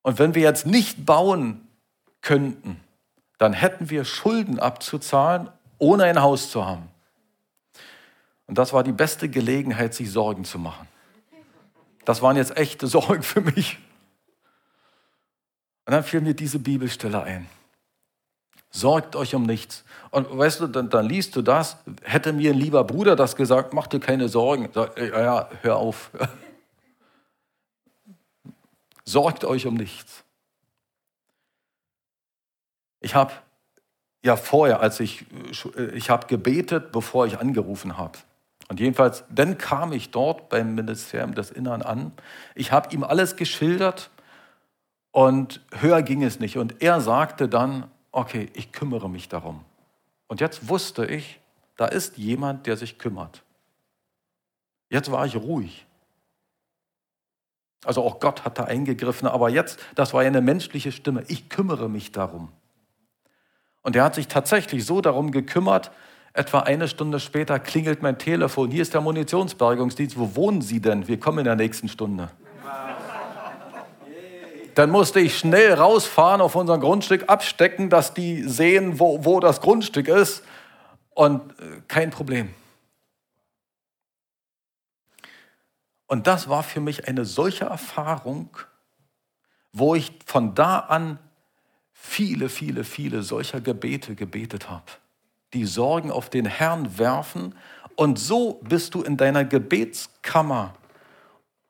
Und 0.03 0.19
wenn 0.19 0.35
wir 0.35 0.43
jetzt 0.43 0.67
nicht 0.67 1.07
bauen 1.07 1.67
könnten, 2.21 2.79
dann 3.41 3.53
hätten 3.53 3.89
wir 3.89 4.05
Schulden 4.05 4.59
abzuzahlen, 4.59 5.49
ohne 5.79 6.03
ein 6.03 6.21
Haus 6.21 6.51
zu 6.51 6.63
haben. 6.63 6.91
Und 8.45 8.59
das 8.59 8.71
war 8.71 8.83
die 8.83 8.91
beste 8.91 9.29
Gelegenheit, 9.29 9.95
sich 9.95 10.11
Sorgen 10.11 10.45
zu 10.45 10.59
machen. 10.59 10.87
Das 12.05 12.21
waren 12.21 12.37
jetzt 12.37 12.55
echte 12.55 12.85
Sorgen 12.95 13.23
für 13.23 13.41
mich. 13.41 13.79
Und 15.87 15.93
dann 15.93 16.03
fiel 16.03 16.21
mir 16.21 16.35
diese 16.35 16.59
Bibelstelle 16.59 17.23
ein. 17.23 17.49
Sorgt 18.69 19.15
euch 19.15 19.33
um 19.33 19.41
nichts. 19.41 19.85
Und 20.11 20.37
weißt 20.37 20.59
du, 20.59 20.67
dann, 20.67 20.91
dann, 20.91 21.07
liest 21.07 21.35
du 21.35 21.41
das. 21.41 21.77
Hätte 22.03 22.33
mir 22.33 22.51
ein 22.51 22.59
lieber 22.59 22.83
Bruder 22.83 23.15
das 23.15 23.35
gesagt, 23.35 23.73
mach 23.73 23.87
dir 23.87 23.99
keine 23.99 24.29
Sorgen. 24.29 24.69
Sag, 24.71 24.99
ja, 24.99 25.49
hör 25.61 25.77
auf. 25.77 26.11
Sorgt 29.03 29.45
euch 29.45 29.65
um 29.65 29.73
nichts. 29.73 30.23
Ich 33.01 33.13
habe 33.15 33.33
ja 34.23 34.37
vorher, 34.37 34.79
als 34.79 34.99
ich, 35.01 35.25
ich 35.93 36.09
habe 36.09 36.27
gebetet, 36.27 36.91
bevor 36.93 37.25
ich 37.25 37.39
angerufen 37.39 37.97
habe. 37.97 38.17
Und 38.69 38.79
jedenfalls, 38.79 39.25
dann 39.29 39.57
kam 39.57 39.91
ich 39.91 40.11
dort 40.11 40.47
beim 40.47 40.75
Ministerium 40.75 41.35
des 41.35 41.51
Innern 41.51 41.81
an. 41.81 42.13
Ich 42.55 42.71
habe 42.71 42.93
ihm 42.95 43.03
alles 43.03 43.35
geschildert 43.35 44.09
Und 45.11 45.61
höher 45.73 46.01
ging 46.01 46.23
es 46.23 46.39
nicht. 46.39 46.57
Und 46.57 46.81
er 46.81 47.01
sagte 47.01 47.49
dann, 47.49 47.91
okay, 48.11 48.49
ich 48.53 48.71
kümmere 48.71 49.09
mich 49.09 49.29
darum. 49.29 49.63
Und 50.27 50.39
jetzt 50.39 50.69
wusste 50.69 51.05
ich, 51.05 51.39
da 51.75 51.85
ist 51.85 52.17
jemand, 52.17 52.65
der 52.67 52.77
sich 52.77 52.97
kümmert. 52.97 53.43
Jetzt 54.89 55.11
war 55.11 55.25
ich 55.25 55.35
ruhig. 55.35 55.85
Also 57.83 58.03
auch 58.03 58.19
Gott 58.19 58.45
hat 58.45 58.59
da 58.59 58.65
eingegriffen, 58.65 59.27
aber 59.27 59.49
jetzt, 59.49 59.79
das 59.95 60.13
war 60.13 60.21
ja 60.21 60.27
eine 60.27 60.41
menschliche 60.41 60.91
Stimme, 60.91 61.23
ich 61.27 61.49
kümmere 61.49 61.89
mich 61.89 62.11
darum. 62.11 62.51
Und 63.83 63.95
er 63.95 64.03
hat 64.03 64.15
sich 64.15 64.27
tatsächlich 64.27 64.85
so 64.85 65.01
darum 65.01 65.31
gekümmert, 65.31 65.91
etwa 66.33 66.59
eine 66.59 66.87
Stunde 66.87 67.19
später 67.19 67.59
klingelt 67.59 68.01
mein 68.01 68.17
Telefon, 68.17 68.71
hier 68.71 68.81
ist 68.81 68.93
der 68.93 69.01
Munitionsbergungsdienst, 69.01 70.17
wo 70.17 70.35
wohnen 70.35 70.61
Sie 70.61 70.79
denn? 70.79 71.07
Wir 71.07 71.19
kommen 71.19 71.39
in 71.39 71.45
der 71.45 71.55
nächsten 71.55 71.89
Stunde. 71.89 72.29
Dann 74.75 74.89
musste 74.89 75.19
ich 75.19 75.37
schnell 75.37 75.73
rausfahren 75.73 76.39
auf 76.39 76.55
unser 76.55 76.77
Grundstück, 76.77 77.29
abstecken, 77.29 77.89
dass 77.89 78.13
die 78.13 78.43
sehen, 78.43 78.99
wo, 78.99 79.25
wo 79.25 79.41
das 79.41 79.59
Grundstück 79.59 80.07
ist. 80.07 80.43
Und 81.13 81.51
äh, 81.59 81.81
kein 81.89 82.09
Problem. 82.09 82.53
Und 86.07 86.27
das 86.27 86.47
war 86.47 86.63
für 86.63 86.79
mich 86.79 87.07
eine 87.07 87.25
solche 87.25 87.65
Erfahrung, 87.65 88.49
wo 89.73 89.93
ich 89.95 90.11
von 90.25 90.55
da 90.55 90.79
an 90.79 91.19
viele, 92.03 92.49
viele, 92.49 92.83
viele 92.83 93.21
solcher 93.21 93.61
Gebete 93.61 94.15
gebetet 94.15 94.69
habe. 94.71 94.85
Die 95.53 95.65
Sorgen 95.65 96.09
auf 96.09 96.31
den 96.31 96.45
Herrn 96.45 96.97
werfen 96.97 97.53
und 97.95 98.17
so 98.17 98.59
bist 98.63 98.95
du 98.95 99.03
in 99.03 99.17
deiner 99.17 99.45
Gebetskammer. 99.45 100.73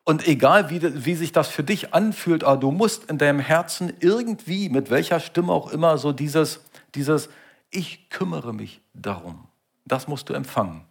Und 0.06 0.28
egal, 0.28 0.70
wie, 0.70 1.06
wie 1.06 1.16
sich 1.16 1.34
das 1.34 1.50
für 1.50 1.64
dich 1.64 1.94
anfühlt, 1.94 2.46
aber 2.46 2.58
du 2.58 2.72
musst 2.72 3.10
in 3.10 3.18
deinem 3.18 3.40
Herzen 3.40 3.94
irgendwie, 4.00 4.70
mit 4.70 4.90
welcher 4.90 5.20
Stimme 5.20 5.52
auch 5.52 5.70
immer, 5.72 5.98
so 5.98 6.14
dieses, 6.14 6.62
dieses 6.96 7.30
Ich 7.70 8.10
kümmere 8.10 8.54
mich 8.54 8.80
darum. 8.94 9.48
Das 9.86 10.08
musst 10.08 10.30
du 10.30 10.34
empfangen. 10.34 10.86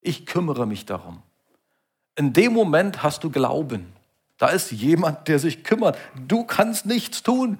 Ich 0.00 0.24
kümmere 0.24 0.66
mich 0.66 0.86
darum. 0.86 1.22
In 2.16 2.32
dem 2.32 2.54
Moment 2.54 3.02
hast 3.02 3.22
du 3.22 3.30
Glauben. 3.30 3.92
Da 4.38 4.48
ist 4.48 4.70
jemand, 4.70 5.28
der 5.28 5.38
sich 5.38 5.64
kümmert. 5.64 5.98
Du 6.14 6.44
kannst 6.44 6.86
nichts 6.86 7.22
tun. 7.22 7.58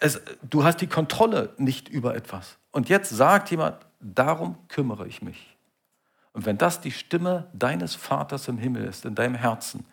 Es, 0.00 0.20
du 0.42 0.64
hast 0.64 0.80
die 0.80 0.86
Kontrolle 0.86 1.54
nicht 1.56 1.88
über 1.88 2.14
etwas. 2.14 2.58
Und 2.70 2.88
jetzt 2.88 3.10
sagt 3.10 3.50
jemand, 3.50 3.76
darum 4.00 4.56
kümmere 4.68 5.06
ich 5.06 5.22
mich. 5.22 5.56
Und 6.32 6.46
wenn 6.46 6.58
das 6.58 6.80
die 6.80 6.92
Stimme 6.92 7.48
deines 7.52 7.94
Vaters 7.94 8.48
im 8.48 8.58
Himmel 8.58 8.84
ist, 8.84 9.04
in 9.04 9.14
deinem 9.14 9.34
Herzen, 9.34 9.86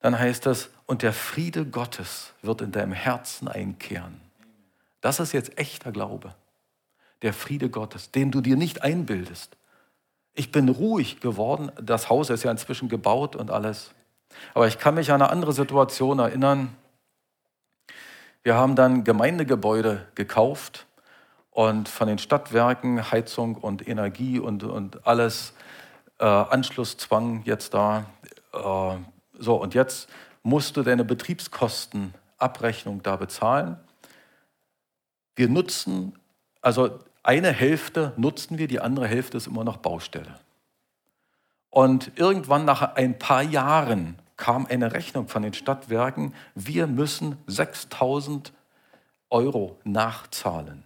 dann 0.00 0.18
heißt 0.18 0.46
das, 0.46 0.70
und 0.86 1.02
der 1.02 1.12
Friede 1.12 1.66
Gottes 1.66 2.32
wird 2.42 2.62
in 2.62 2.72
deinem 2.72 2.92
Herzen 2.92 3.48
einkehren. 3.48 4.20
Das 5.00 5.20
ist 5.20 5.32
jetzt 5.32 5.58
echter 5.58 5.92
Glaube. 5.92 6.34
Der 7.22 7.34
Friede 7.34 7.68
Gottes, 7.68 8.10
den 8.10 8.30
du 8.30 8.40
dir 8.40 8.56
nicht 8.56 8.82
einbildest. 8.82 9.56
Ich 10.34 10.52
bin 10.52 10.68
ruhig 10.68 11.20
geworden. 11.20 11.72
Das 11.80 12.08
Haus 12.08 12.30
ist 12.30 12.44
ja 12.44 12.50
inzwischen 12.50 12.88
gebaut 12.88 13.36
und 13.36 13.50
alles. 13.50 13.92
Aber 14.54 14.68
ich 14.68 14.78
kann 14.78 14.94
mich 14.94 15.10
an 15.10 15.20
eine 15.22 15.30
andere 15.30 15.52
Situation 15.52 16.18
erinnern. 16.18 16.76
Wir 18.42 18.54
haben 18.54 18.76
dann 18.76 19.04
Gemeindegebäude 19.04 20.06
gekauft 20.14 20.86
und 21.50 21.88
von 21.88 22.08
den 22.08 22.18
Stadtwerken 22.18 23.10
Heizung 23.10 23.56
und 23.56 23.86
Energie 23.86 24.38
und, 24.38 24.62
und 24.64 25.06
alles, 25.06 25.52
äh, 26.18 26.24
Anschlusszwang 26.24 27.42
jetzt 27.44 27.74
da. 27.74 28.06
Äh, 28.52 28.96
so, 29.38 29.56
und 29.56 29.74
jetzt 29.74 30.08
musst 30.42 30.76
du 30.76 30.82
deine 30.82 31.04
Betriebskostenabrechnung 31.04 33.02
da 33.02 33.16
bezahlen. 33.16 33.78
Wir 35.34 35.48
nutzen, 35.48 36.18
also 36.60 36.98
eine 37.22 37.52
Hälfte 37.52 38.12
nutzen 38.16 38.58
wir, 38.58 38.68
die 38.68 38.80
andere 38.80 39.06
Hälfte 39.06 39.36
ist 39.36 39.46
immer 39.46 39.64
noch 39.64 39.78
Baustelle. 39.78 40.40
Und 41.68 42.12
irgendwann 42.16 42.64
nach 42.64 42.94
ein 42.94 43.18
paar 43.18 43.42
Jahren 43.42 44.18
kam 44.36 44.66
eine 44.66 44.92
Rechnung 44.92 45.28
von 45.28 45.42
den 45.42 45.54
Stadtwerken, 45.54 46.34
wir 46.54 46.86
müssen 46.86 47.36
6000 47.46 48.52
Euro 49.28 49.78
nachzahlen. 49.84 50.84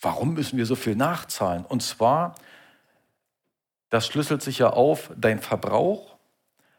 Warum 0.00 0.34
müssen 0.34 0.58
wir 0.58 0.66
so 0.66 0.76
viel 0.76 0.94
nachzahlen? 0.94 1.64
Und 1.64 1.82
zwar, 1.82 2.34
das 3.90 4.06
schlüsselt 4.06 4.42
sich 4.42 4.58
ja 4.58 4.70
auf, 4.70 5.10
dein 5.16 5.40
Verbrauch 5.40 6.17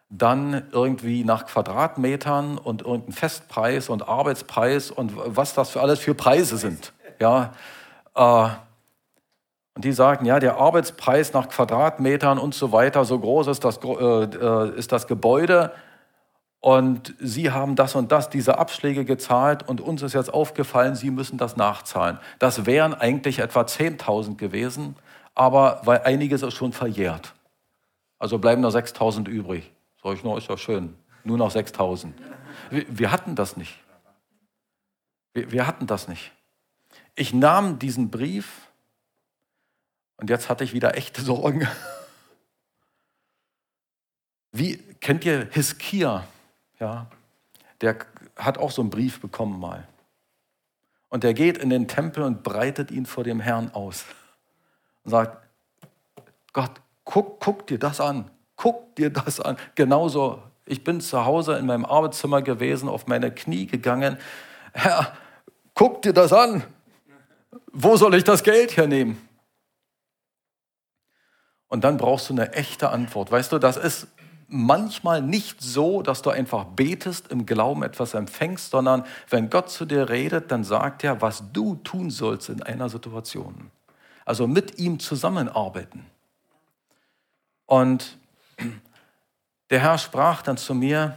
dann 0.10 0.63
irgendwie 0.72 1.24
nach 1.24 1.45
Quadratmetern 1.45 2.58
und 2.58 2.82
irgendein 2.82 3.13
Festpreis 3.13 3.89
und 3.89 4.08
Arbeitspreis 4.08 4.89
und 4.89 5.13
was 5.15 5.54
das 5.54 5.69
für 5.69 5.82
alles 5.82 6.00
für 6.00 6.15
Preise 6.15 6.58
sind. 6.58 6.93
Ja, 7.19 7.54
äh, 8.15 8.50
und 9.76 9.86
die 9.86 9.93
sagen, 9.93 10.26
ja, 10.26 10.39
der 10.39 10.58
Arbeitspreis 10.58 11.32
nach 11.32 11.48
Quadratmetern 11.48 12.38
und 12.38 12.54
so 12.54 12.72
weiter, 12.72 13.06
so 13.06 13.17
groß 13.17 13.48
ist 13.48 13.63
das, 13.63 13.78
äh, 13.78 14.78
ist 14.78 14.91
das 14.91 15.08
Gebäude. 15.08 15.72
Und 16.60 17.15
Sie 17.19 17.52
haben 17.52 17.78
das 17.78 17.95
und 17.95 18.12
das, 18.12 18.30
diese 18.30 18.58
Abschläge 18.58 19.06
gezahlt 19.06 19.65
und 19.69 19.80
uns 19.80 20.02
ist 20.02 20.13
jetzt 20.13 20.34
aufgefallen, 20.34 20.95
Sie 20.95 21.12
müssen 21.12 21.38
das 21.38 21.56
nachzahlen. 21.56 22.19
Das 22.39 22.65
wären 22.65 22.93
eigentlich 22.93 23.39
etwa 23.39 23.62
10.000 23.62 24.36
gewesen, 24.36 24.98
aber 25.36 25.80
weil 25.86 26.02
einiges 26.02 26.41
ist 26.41 26.56
schon 26.56 26.74
verjährt. 26.74 27.34
Also 28.17 28.38
bleiben 28.39 28.62
nur 28.62 28.72
6.000 28.72 29.30
übrig. 29.30 29.72
Sag 30.02 30.14
ich, 30.14 30.24
no, 30.24 30.38
ist 30.38 30.48
ja 30.48 30.58
schön. 30.58 30.96
Nur 31.24 31.38
noch 31.38 31.52
6000. 31.52 32.16
Wir, 32.70 32.86
wir, 32.88 33.12
hatten 33.12 33.36
das 33.36 33.58
nicht. 33.58 33.78
Wir, 35.34 35.52
wir 35.52 35.68
hatten 35.68 35.88
das 35.88 36.08
nicht. 36.08 36.32
Ich 37.16 37.34
nahm 37.34 37.80
diesen 37.80 38.10
Brief 38.10 38.70
und 40.18 40.30
jetzt 40.30 40.50
hatte 40.50 40.64
ich 40.64 40.74
wieder 40.74 40.98
echte 40.98 41.22
Sorgen. 41.30 41.68
Wie 44.52 44.78
kennt 45.02 45.26
ihr 45.26 45.48
Hiskia? 45.52 46.26
Ja, 46.80 47.08
der 47.82 47.98
hat 48.38 48.58
auch 48.58 48.72
so 48.72 48.82
einen 48.82 48.90
Brief 48.90 49.20
bekommen 49.20 49.60
mal. 49.60 49.88
Und 51.10 51.24
der 51.24 51.34
geht 51.34 51.58
in 51.58 51.70
den 51.70 51.88
Tempel 51.88 52.24
und 52.24 52.44
breitet 52.44 52.90
ihn 52.92 53.06
vor 53.06 53.24
dem 53.24 53.42
Herrn 53.42 53.72
aus 53.74 54.06
und 55.04 55.12
sagt: 55.12 55.46
Gott, 56.54 56.82
guck, 57.04 57.40
guck 57.42 57.68
dir 57.68 57.80
das 57.80 58.00
an 58.00 58.32
guck 58.60 58.93
dir 58.98 59.10
das 59.10 59.39
an. 59.39 59.58
Genauso, 59.76 60.43
ich 60.65 60.84
bin 60.84 61.00
zu 61.00 61.26
Hause 61.26 61.58
in 61.58 61.65
meinem 61.65 61.86
Arbeitszimmer 61.86 62.41
gewesen, 62.41 62.89
auf 62.89 63.08
meine 63.08 63.34
Knie 63.34 63.65
gegangen. 63.65 64.17
Herr, 64.74 65.13
guck 65.74 66.02
dir 66.02 66.13
das 66.13 66.34
an. 66.34 66.63
Wo 67.72 67.95
soll 67.95 68.15
ich 68.15 68.26
das 68.26 68.43
Geld 68.43 68.76
hernehmen? 68.76 69.17
Und 71.69 71.86
dann 71.86 71.98
brauchst 71.98 72.30
du 72.30 72.34
eine 72.34 72.52
echte 72.54 72.89
Antwort. 72.89 73.32
Weißt 73.32 73.52
du, 73.54 73.60
das 73.60 73.78
ist 73.78 74.08
manchmal 74.50 75.22
nicht 75.22 75.62
so, 75.62 76.02
dass 76.02 76.22
du 76.22 76.30
einfach 76.30 76.65
betest, 76.65 77.30
im 77.30 77.45
Glauben 77.45 77.82
etwas 77.82 78.13
empfängst, 78.13 78.72
sondern 78.72 79.06
wenn 79.30 79.50
Gott 79.50 79.69
zu 79.69 79.86
dir 79.86 80.10
redet, 80.10 80.52
dann 80.52 80.65
sagt 80.65 81.04
er, 81.06 81.22
was 81.22 81.43
du 81.54 81.76
tun 81.76 82.10
sollst 82.10 82.50
in 82.50 82.62
einer 82.62 82.89
Situation. 82.89 83.72
Also 84.26 84.48
mit 84.48 84.80
ihm 84.80 85.00
zusammenarbeiten. 85.00 86.06
Und 87.65 88.19
der 89.69 89.80
Herr 89.80 89.98
sprach 89.98 90.41
dann 90.41 90.58
zu 90.58 90.74
mir, 90.74 91.15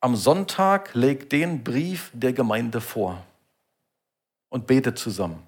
am 0.00 0.16
Sonntag 0.16 0.94
leg 0.94 1.30
den 1.30 1.62
Brief 1.62 2.10
der 2.12 2.32
Gemeinde 2.32 2.80
vor 2.80 3.24
und 4.48 4.66
bete 4.66 4.94
zusammen. 4.94 5.42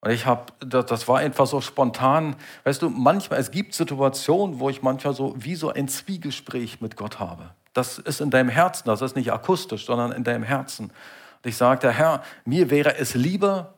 Und 0.00 0.10
ich 0.10 0.26
habe, 0.26 0.52
das 0.60 1.06
war 1.06 1.18
einfach 1.18 1.46
so 1.46 1.60
spontan. 1.60 2.36
Weißt 2.64 2.82
du, 2.82 2.90
manchmal, 2.90 3.38
es 3.38 3.50
gibt 3.50 3.74
Situationen, 3.74 4.58
wo 4.58 4.68
ich 4.68 4.82
manchmal 4.82 5.14
so 5.14 5.34
wie 5.36 5.54
so 5.54 5.70
ein 5.70 5.88
Zwiegespräch 5.88 6.80
mit 6.80 6.96
Gott 6.96 7.20
habe. 7.20 7.50
Das 7.72 7.98
ist 7.98 8.20
in 8.20 8.30
deinem 8.30 8.48
Herzen, 8.48 8.86
das 8.86 9.00
ist 9.00 9.16
nicht 9.16 9.32
akustisch, 9.32 9.86
sondern 9.86 10.12
in 10.12 10.24
deinem 10.24 10.42
Herzen. 10.42 10.86
Und 10.86 11.48
ich 11.48 11.56
sagte, 11.56 11.90
Herr, 11.90 12.22
mir 12.44 12.70
wäre 12.70 12.96
es 12.96 13.14
lieber, 13.14 13.74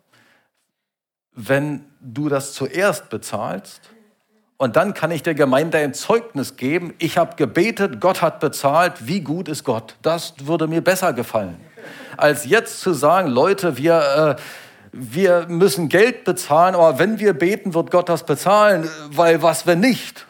wenn 1.32 1.84
du 2.00 2.28
das 2.28 2.54
zuerst 2.54 3.10
bezahlst 3.10 3.93
und 4.64 4.76
dann 4.76 4.94
kann 4.94 5.10
ich 5.10 5.22
der 5.22 5.34
Gemeinde 5.34 5.76
ein 5.76 5.92
Zeugnis 5.92 6.56
geben. 6.56 6.94
Ich 6.98 7.18
habe 7.18 7.36
gebetet, 7.36 8.00
Gott 8.00 8.22
hat 8.22 8.40
bezahlt. 8.40 9.06
Wie 9.06 9.20
gut 9.20 9.46
ist 9.46 9.62
Gott? 9.62 9.94
Das 10.00 10.32
würde 10.38 10.68
mir 10.68 10.82
besser 10.82 11.12
gefallen. 11.12 11.60
Als 12.16 12.46
jetzt 12.46 12.80
zu 12.80 12.94
sagen, 12.94 13.28
Leute, 13.28 13.76
wir, 13.76 14.38
äh, 14.38 14.42
wir 14.90 15.44
müssen 15.48 15.90
Geld 15.90 16.24
bezahlen, 16.24 16.76
aber 16.76 16.98
wenn 16.98 17.18
wir 17.18 17.34
beten, 17.34 17.74
wird 17.74 17.90
Gott 17.90 18.08
das 18.08 18.24
bezahlen, 18.24 18.88
weil 19.10 19.42
was, 19.42 19.66
wenn 19.66 19.80
nicht? 19.80 20.24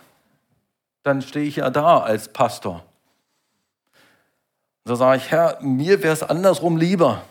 Dann 1.05 1.23
stehe 1.23 1.47
ich 1.47 1.55
ja 1.55 1.70
da 1.70 1.99
als 1.99 2.27
Pastor. 2.27 2.83
So 4.85 4.97
sage 4.97 5.18
ich, 5.18 5.31
Herr, 5.31 5.59
mir 5.61 6.03
wäre 6.03 6.12
es 6.12 6.25
andersrum 6.25 6.77
lieber. 6.77 7.23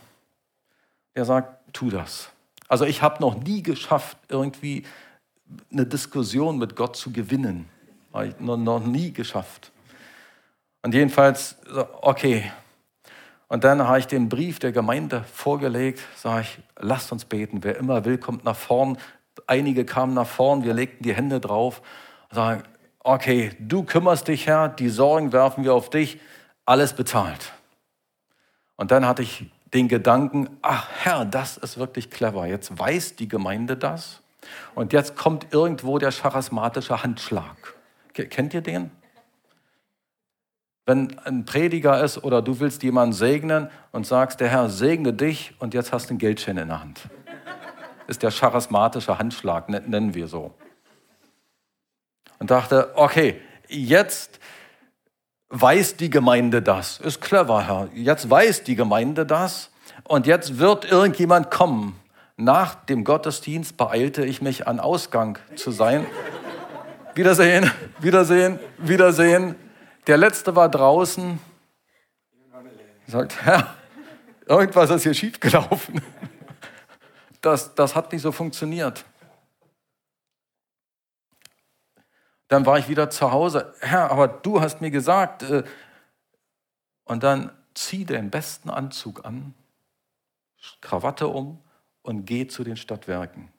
Er 1.15 1.25
sagt, 1.25 1.73
tu 1.73 1.89
das. 1.89 2.29
Also 2.69 2.85
ich 2.85 3.01
habe 3.01 3.21
noch 3.21 3.35
nie 3.35 3.61
geschafft, 3.61 4.17
irgendwie 4.29 4.85
eine 5.71 5.85
Diskussion 5.85 6.57
mit 6.57 6.75
Gott 6.75 6.95
zu 6.95 7.11
gewinnen. 7.11 7.67
Habe 8.13 8.27
ich 8.27 8.39
noch, 8.39 8.57
noch 8.57 8.85
nie 8.85 9.11
geschafft. 9.11 9.71
Und 10.81 10.93
jedenfalls, 10.93 11.57
okay. 12.01 12.51
Und 13.47 13.63
dann 13.63 13.87
habe 13.87 13.99
ich 13.99 14.07
den 14.07 14.29
Brief 14.29 14.59
der 14.59 14.71
Gemeinde 14.71 15.23
vorgelegt, 15.31 16.01
sage 16.15 16.41
ich, 16.41 16.59
lasst 16.79 17.11
uns 17.11 17.25
beten. 17.25 17.63
Wer 17.63 17.77
immer 17.77 18.05
will, 18.05 18.17
kommt 18.17 18.43
nach 18.43 18.55
vorn. 18.55 18.97
Einige 19.47 19.85
kamen 19.85 20.13
nach 20.13 20.27
vorn, 20.27 20.63
wir 20.63 20.73
legten 20.73 21.03
die 21.03 21.13
Hände 21.13 21.39
drauf, 21.39 21.81
sagen, 22.31 22.63
okay, 22.99 23.51
du 23.59 23.83
kümmerst 23.83 24.27
dich, 24.27 24.47
Herr, 24.47 24.69
die 24.69 24.89
Sorgen 24.89 25.33
werfen 25.33 25.63
wir 25.63 25.73
auf 25.73 25.89
dich, 25.89 26.19
alles 26.65 26.93
bezahlt. 26.93 27.53
Und 28.75 28.91
dann 28.91 29.05
hatte 29.05 29.21
ich 29.21 29.45
den 29.73 29.87
Gedanken, 29.87 30.49
ach 30.61 30.89
Herr, 31.03 31.25
das 31.25 31.57
ist 31.57 31.77
wirklich 31.77 32.09
clever. 32.09 32.45
Jetzt 32.45 32.77
weiß 32.77 33.15
die 33.15 33.27
Gemeinde 33.27 33.77
das. 33.77 34.22
Und 34.75 34.93
jetzt 34.93 35.15
kommt 35.15 35.53
irgendwo 35.53 35.97
der 35.97 36.11
charismatische 36.11 37.03
Handschlag. 37.03 37.75
Kennt 38.13 38.53
ihr 38.53 38.61
den? 38.61 38.91
Wenn 40.85 41.17
ein 41.19 41.45
Prediger 41.45 42.03
ist 42.03 42.23
oder 42.23 42.41
du 42.41 42.59
willst 42.59 42.83
jemanden 42.83 43.13
segnen 43.13 43.69
und 43.91 44.05
sagst, 44.05 44.41
der 44.41 44.49
Herr 44.49 44.69
segne 44.69 45.13
dich 45.13 45.55
und 45.59 45.73
jetzt 45.73 45.93
hast 45.93 46.07
du 46.07 46.11
einen 46.11 46.19
Geldschein 46.19 46.57
in 46.57 46.67
der 46.67 46.81
Hand. 46.81 47.01
Ist 48.07 48.21
der 48.21 48.31
charismatische 48.31 49.17
Handschlag, 49.17 49.69
nennen 49.69 50.13
wir 50.13 50.27
so. 50.27 50.53
Und 52.39 52.51
dachte, 52.51 52.91
okay, 52.95 53.39
jetzt 53.69 54.41
weiß 55.49 55.95
die 55.95 56.09
Gemeinde 56.09 56.61
das. 56.61 56.99
Ist 56.99 57.21
clever, 57.21 57.65
Herr. 57.65 57.87
Jetzt 57.93 58.29
weiß 58.29 58.65
die 58.65 58.75
Gemeinde 58.75 59.25
das 59.25 59.71
und 60.03 60.27
jetzt 60.27 60.57
wird 60.57 60.91
irgendjemand 60.91 61.49
kommen. 61.49 61.97
Nach 62.35 62.75
dem 62.75 63.03
Gottesdienst 63.03 63.77
beeilte 63.77 64.25
ich 64.25 64.41
mich 64.41 64.67
an 64.67 64.79
Ausgang 64.79 65.37
zu 65.55 65.71
sein. 65.71 66.07
Wiedersehen, 67.13 67.71
Wiedersehen, 67.99 68.59
Wiedersehen. 68.79 69.55
Der 70.07 70.17
letzte 70.17 70.55
war 70.55 70.67
draußen. 70.67 71.39
Sagt, 73.05 73.45
Herr, 73.45 73.75
irgendwas 74.47 74.89
ist 74.89 75.03
hier 75.03 75.13
schiefgelaufen. 75.13 76.01
Das, 77.41 77.75
das 77.75 77.95
hat 77.95 78.11
nicht 78.11 78.21
so 78.21 78.31
funktioniert. 78.31 79.05
Dann 82.47 82.65
war 82.65 82.79
ich 82.79 82.89
wieder 82.89 83.09
zu 83.09 83.31
Hause. 83.31 83.73
Herr, 83.81 84.09
aber 84.09 84.27
du 84.27 84.61
hast 84.61 84.81
mir 84.81 84.91
gesagt. 84.91 85.43
Äh, 85.43 85.63
und 87.03 87.21
dann 87.21 87.51
zieh 87.75 88.05
den 88.05 88.31
besten 88.31 88.69
Anzug 88.69 89.25
an, 89.25 89.53
Krawatte 90.81 91.27
um 91.27 91.62
und 92.03 92.25
geh 92.25 92.47
zu 92.47 92.63
den 92.63 92.77
Stadtwerken. 92.77 93.49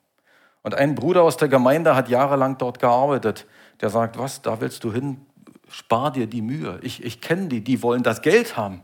Und 0.63 0.73
ein 0.73 0.95
Bruder 0.95 1.23
aus 1.23 1.37
der 1.37 1.47
Gemeinde 1.47 1.95
hat 1.95 2.09
jahrelang 2.09 2.57
dort 2.57 2.79
gearbeitet. 2.79 3.45
Der 3.81 3.89
sagt, 3.89 4.17
was, 4.17 4.41
da 4.41 4.61
willst 4.61 4.83
du 4.83 4.91
hin? 4.91 5.21
Spar 5.67 6.11
dir 6.11 6.27
die 6.27 6.41
Mühe. 6.41 6.79
Ich, 6.81 7.03
ich 7.03 7.21
kenne 7.21 7.49
die, 7.49 7.61
die 7.61 7.83
wollen 7.83 8.01
das 8.01 8.21
Geld 8.21 8.55
haben. 8.55 8.81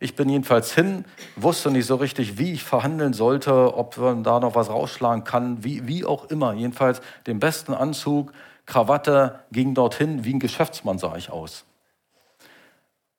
Ich 0.00 0.16
bin 0.16 0.28
jedenfalls 0.28 0.74
hin, 0.74 1.04
wusste 1.36 1.70
nicht 1.70 1.86
so 1.86 1.96
richtig, 1.96 2.38
wie 2.38 2.52
ich 2.52 2.64
verhandeln 2.64 3.12
sollte, 3.12 3.76
ob 3.76 3.96
man 3.96 4.24
da 4.24 4.40
noch 4.40 4.54
was 4.54 4.68
rausschlagen 4.68 5.24
kann, 5.24 5.62
wie, 5.64 5.86
wie 5.86 6.04
auch 6.04 6.26
immer. 6.26 6.52
Jedenfalls 6.54 7.00
den 7.26 7.38
besten 7.38 7.72
Anzug, 7.72 8.32
Krawatte, 8.66 9.40
ging 9.52 9.74
dorthin, 9.74 10.24
wie 10.24 10.34
ein 10.34 10.40
Geschäftsmann 10.40 10.98
sah 10.98 11.16
ich 11.16 11.30
aus. 11.30 11.64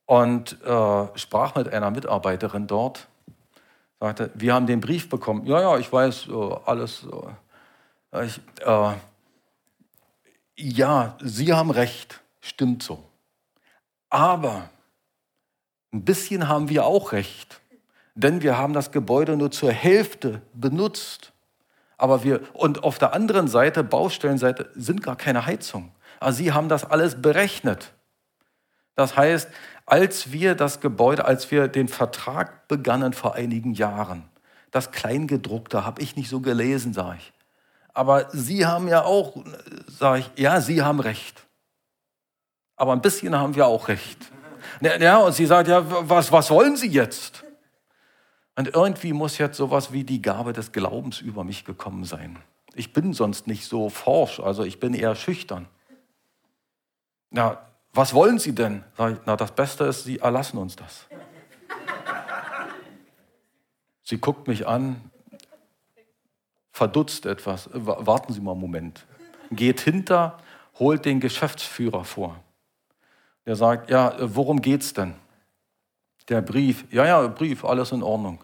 Und 0.06 0.62
äh, 0.63 1.08
sprach 1.15 1.56
mit 1.56 1.71
einer 1.74 1.89
Mitarbeiterin 1.89 2.67
dort, 2.67 3.08
sagte, 3.99 4.31
wir 4.36 4.53
haben 4.53 4.67
den 4.67 4.79
Brief 4.79 5.10
bekommen. 5.10 5.45
Ja, 5.45 5.62
ja, 5.62 5.77
ich 5.77 5.91
weiß 5.91 6.27
äh, 6.27 6.55
alles. 6.65 7.05
Äh, 8.12 8.25
ich, 8.25 8.39
äh, 8.65 8.93
ja, 10.58 11.17
Sie 11.21 11.53
haben 11.53 11.71
recht, 11.71 12.21
stimmt 12.41 12.84
so. 12.84 13.03
Aber 14.10 14.69
ein 15.91 16.05
bisschen 16.05 16.47
haben 16.47 16.69
wir 16.69 16.86
auch 16.86 17.12
recht, 17.12 17.62
denn 18.15 18.41
wir 18.41 18.58
haben 18.58 18.73
das 18.73 18.91
Gebäude 18.91 19.36
nur 19.36 19.51
zur 19.51 19.71
Hälfte 19.71 20.41
benutzt. 20.53 21.34
Aber 21.97 22.23
wir, 22.23 22.41
und 22.53 22.84
auf 22.84 22.97
der 22.99 23.13
anderen 23.13 23.47
Seite, 23.47 23.84
Baustellenseite, 23.84 24.69
sind 24.75 25.01
gar 25.03 25.15
keine 25.15 25.45
Heizung. 25.45 25.91
Also 26.19 26.38
sie 26.38 26.51
haben 26.53 26.69
das 26.69 26.84
alles 26.84 27.21
berechnet. 27.21 27.93
Das 28.95 29.17
heißt, 29.17 29.49
als 29.86 30.32
wir 30.32 30.56
das 30.56 30.80
Gebäude, 30.80 31.26
als 31.26 31.52
wir 31.52 31.67
den 31.67 31.88
Vertrag 31.88 32.67
begannen 32.67 33.13
vor 33.13 33.36
einigen 33.36 33.74
Jahren, 33.74 34.24
das 34.71 34.91
Kleingedruckte 34.91 35.86
habe 35.86 36.02
ich 36.02 36.15
nicht 36.15 36.30
so 36.30 36.41
gelesen, 36.41 36.93
sage 36.93 37.17
ich. 37.19 37.34
Aber 37.93 38.30
Sie 38.32 38.65
haben 38.65 38.88
ja 38.88 39.04
auch, 39.04 39.38
sage 39.88 40.19
ich, 40.19 40.32
ja, 40.41 40.60
Sie 40.60 40.82
haben 40.82 41.00
recht. 41.00 41.45
Aber 42.76 42.91
ein 42.93 43.02
bisschen 43.02 43.38
haben 43.38 43.56
wir 43.56 43.67
auch 43.67 43.88
recht. 43.88 44.17
Ja, 44.82 45.19
und 45.19 45.34
sie 45.34 45.45
sagt, 45.45 45.69
ja, 45.69 45.84
was, 46.10 46.32
was 46.32 46.50
wollen 46.50 46.76
Sie 46.76 46.89
jetzt? 46.89 47.43
Und 48.58 48.74
irgendwie 48.74 49.13
muss 49.13 49.38
jetzt 49.38 49.58
sowas 49.58 49.91
wie 49.91 50.04
die 50.04 50.21
Gabe 50.21 50.54
des 50.54 50.71
Glaubens 50.71 51.21
über 51.21 51.43
mich 51.43 51.65
gekommen 51.65 52.04
sein. 52.04 52.38
Ich 52.74 52.91
bin 52.91 53.13
sonst 53.13 53.48
nicht 53.48 53.65
so 53.65 53.89
forsch, 53.89 54.39
also 54.39 54.63
ich 54.63 54.80
bin 54.80 54.93
eher 54.93 55.15
schüchtern. 55.15 55.67
Ja, 57.32 57.65
was 57.95 58.13
wollen 58.13 58.39
Sie 58.39 58.53
denn? 58.53 58.84
Sag 58.97 59.13
ich, 59.13 59.19
na, 59.25 59.36
das 59.36 59.51
Beste 59.53 59.86
ist, 59.86 60.03
Sie 60.03 60.19
erlassen 60.19 60.58
uns 60.58 60.75
das. 60.75 61.05
Sie 64.03 64.17
guckt 64.17 64.47
mich 64.47 64.67
an, 64.67 65.10
verdutzt 66.71 67.25
etwas. 67.25 67.69
Warten 67.73 68.34
Sie 68.34 68.41
mal 68.41 68.51
einen 68.51 68.62
Moment. 68.62 69.05
Geht 69.49 69.79
hinter, 69.79 70.38
holt 70.77 71.05
den 71.05 71.19
Geschäftsführer 71.19 72.03
vor. 72.03 72.36
Der 73.45 73.55
sagt, 73.55 73.89
ja, 73.89 74.15
worum 74.19 74.62
geht's 74.62 74.93
denn? 74.93 75.15
Der 76.27 76.41
Brief, 76.41 76.86
ja, 76.91 77.05
ja, 77.05 77.27
Brief, 77.27 77.63
alles 77.63 77.91
in 77.91 78.03
Ordnung. 78.03 78.43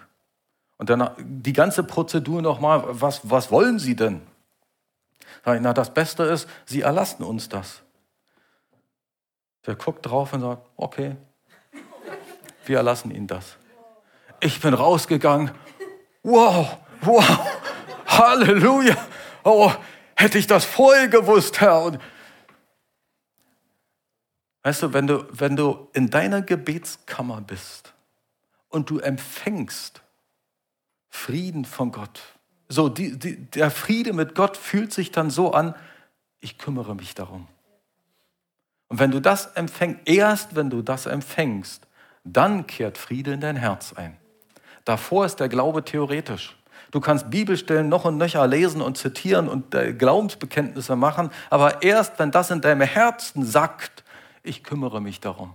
Und 0.77 0.89
dann 0.89 1.11
die 1.19 1.53
ganze 1.53 1.83
Prozedur 1.83 2.41
nochmal, 2.41 2.83
was, 2.87 3.29
was 3.29 3.51
wollen 3.51 3.79
Sie 3.79 3.95
denn? 3.95 4.21
Na, 5.43 5.73
das 5.73 5.93
Beste 5.93 6.23
ist, 6.23 6.47
Sie 6.65 6.81
erlassen 6.81 7.23
uns 7.23 7.49
das. 7.49 7.81
Der 9.65 9.76
guckt 9.76 10.06
drauf 10.06 10.34
und 10.34 10.41
sagt, 10.41 10.67
okay, 10.76 11.15
wir 12.65 12.78
erlassen 12.78 13.12
Ihnen 13.12 13.28
das. 13.28 13.58
Ich 14.39 14.60
bin 14.60 14.74
rausgegangen, 14.74 15.52
wow, 16.24 16.78
wow, 17.02 17.39
Halleluja, 18.08 18.97
oh, 19.43 19.71
hätte 20.15 20.38
ich 20.38 20.47
das 20.47 20.65
vorher 20.65 21.08
gewusst, 21.08 21.62
Herr. 21.62 21.84
Und 21.84 22.00
Weißt 24.63 24.84
du, 24.84 24.93
wenn 24.93 25.08
du, 25.08 25.26
wenn 25.32 25.56
du 25.56 25.89
in 25.93 26.10
deiner 26.10 26.41
Gebetskammer 26.41 27.41
bist 27.41 27.93
und 28.69 28.89
du 28.89 29.00
empfängst 29.00 30.02
Frieden 31.10 31.65
von 31.65 31.91
Gott, 31.91 32.21
so 32.69 32.88
die, 32.88 33.17
die, 33.17 33.38
der 33.38 33.71
Friede 33.71 34.13
mit 34.13 34.36
Gott 34.36 34.58
fühlt 34.58 34.93
sich 34.93 35.12
dann 35.12 35.30
so 35.30 35.52
an, 35.52 35.76
ich 36.39 36.58
kümmere 36.58 36.95
mich 36.95 37.15
darum. 37.15 37.47
Und 38.91 38.99
wenn 38.99 39.12
du 39.12 39.21
das 39.21 39.45
empfängst, 39.45 40.01
erst 40.04 40.54
wenn 40.58 40.69
du 40.69 40.82
das 40.82 41.06
empfängst, 41.06 41.88
dann 42.25 42.67
kehrt 42.67 42.97
Friede 42.97 43.32
in 43.32 43.39
dein 43.39 43.56
Herz 43.56 43.93
ein. 43.93 44.17
Davor 44.84 45.25
ist 45.25 45.38
der 45.38 45.47
Glaube 45.47 45.86
theoretisch. 45.86 46.58
Du 46.91 46.99
kannst 46.99 47.30
Bibelstellen 47.30 47.88
noch 47.88 48.04
und 48.04 48.17
nöcher 48.17 48.45
lesen 48.47 48.82
und 48.82 48.97
zitieren 48.97 49.47
und 49.47 49.71
Glaubensbekenntnisse 49.97 50.97
machen, 50.97 51.30
aber 51.49 51.84
erst 51.84 52.19
wenn 52.19 52.32
das 52.32 52.51
in 52.51 52.60
deinem 52.60 52.82
Herzen 52.82 53.45
sackt, 53.45 54.04
ich 54.43 54.62
kümmere 54.62 54.99
mich 54.99 55.21
darum. 55.21 55.54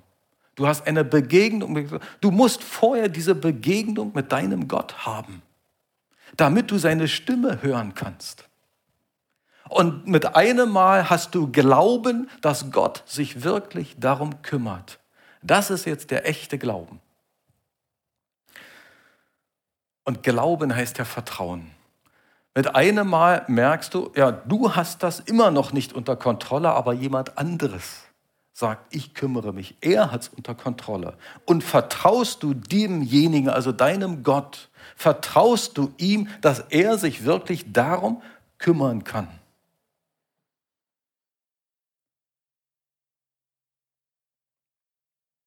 Du 0.54 0.66
hast 0.66 0.86
eine 0.86 1.04
Begegnung. 1.04 2.00
Du 2.22 2.30
musst 2.30 2.64
vorher 2.64 3.10
diese 3.10 3.34
Begegnung 3.34 4.12
mit 4.14 4.32
deinem 4.32 4.66
Gott 4.66 5.04
haben, 5.04 5.42
damit 6.38 6.70
du 6.70 6.78
seine 6.78 7.06
Stimme 7.06 7.60
hören 7.60 7.92
kannst. 7.94 8.48
Und 9.68 10.06
mit 10.06 10.36
einem 10.36 10.70
Mal 10.70 11.10
hast 11.10 11.34
du 11.34 11.50
Glauben, 11.50 12.30
dass 12.40 12.70
Gott 12.70 13.02
sich 13.06 13.42
wirklich 13.42 13.96
darum 13.98 14.42
kümmert. 14.42 15.00
Das 15.42 15.70
ist 15.70 15.86
jetzt 15.86 16.10
der 16.10 16.28
echte 16.28 16.58
Glauben. 16.58 17.00
Und 20.04 20.22
Glauben 20.22 20.74
heißt 20.74 20.98
ja 20.98 21.04
Vertrauen. 21.04 21.70
Mit 22.54 22.74
einem 22.74 23.08
Mal 23.08 23.44
merkst 23.48 23.92
du, 23.92 24.12
ja, 24.14 24.30
du 24.30 24.74
hast 24.74 25.02
das 25.02 25.20
immer 25.20 25.50
noch 25.50 25.72
nicht 25.72 25.92
unter 25.92 26.16
Kontrolle, 26.16 26.70
aber 26.70 26.92
jemand 26.92 27.36
anderes 27.36 28.04
sagt, 28.54 28.94
ich 28.94 29.12
kümmere 29.12 29.52
mich. 29.52 29.76
Er 29.82 30.10
hat 30.10 30.22
es 30.22 30.28
unter 30.28 30.54
Kontrolle. 30.54 31.18
Und 31.44 31.62
vertraust 31.62 32.42
du 32.42 32.54
demjenigen, 32.54 33.50
also 33.50 33.72
deinem 33.72 34.22
Gott, 34.22 34.70
vertraust 34.96 35.76
du 35.76 35.92
ihm, 35.98 36.28
dass 36.40 36.60
er 36.70 36.96
sich 36.96 37.24
wirklich 37.24 37.70
darum 37.72 38.22
kümmern 38.58 39.04
kann. 39.04 39.28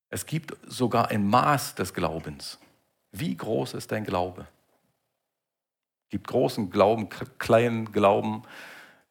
Es 0.10 0.26
gibt 0.26 0.58
sogar 0.68 1.10
ein 1.10 1.28
Maß 1.28 1.76
des 1.76 1.94
Glaubens. 1.94 2.58
Wie 3.12 3.38
groß 3.38 3.76
ist 3.76 3.92
dein 3.92 4.04
Glaube? 4.04 4.48
Es 6.06 6.10
gibt 6.10 6.28
großen 6.28 6.72
Glauben, 6.72 7.10
kleinen 7.38 7.92
Glauben, 7.92 8.42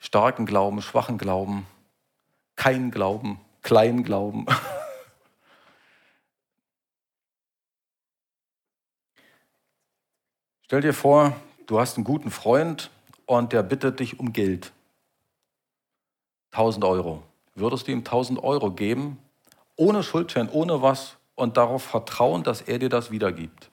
starken 0.01 0.47
Glauben, 0.47 0.83
schwachen 0.83 1.19
Glauben. 1.19 1.67
kein 2.57 2.91
Glauben, 2.91 3.39
klein 3.63 4.03
Glauben. 4.03 4.47
Stell 10.63 10.81
dir 10.81 10.93
vor, 10.93 11.37
du 11.67 11.79
hast 11.79 11.97
einen 11.97 12.05
guten 12.05 12.33
Freund 12.33 12.91
und 13.27 13.53
der 13.53 13.63
bittet 13.63 14.01
dich 14.01 14.19
um 14.19 14.33
Geld. 14.33 14.73
1000 16.51 16.85
Euro. 16.85 17.23
Würdest 17.55 17.87
du 17.87 17.93
ihm 17.93 18.01
1000 18.01 18.43
Euro 18.43 18.73
geben, 18.73 19.19
ohne 19.79 20.03
Schuldschein, 20.03 20.51
ohne 20.51 20.83
was 20.83 21.17
und 21.35 21.57
darauf 21.57 21.83
vertrauen, 21.83 22.43
dass 22.43 22.61
er 22.61 22.79
dir 22.79 22.91
das 22.91 23.11
wiedergibt? 23.11 23.71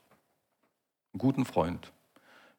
Einen 1.12 1.20
guten 1.20 1.46
Freund. 1.46 1.92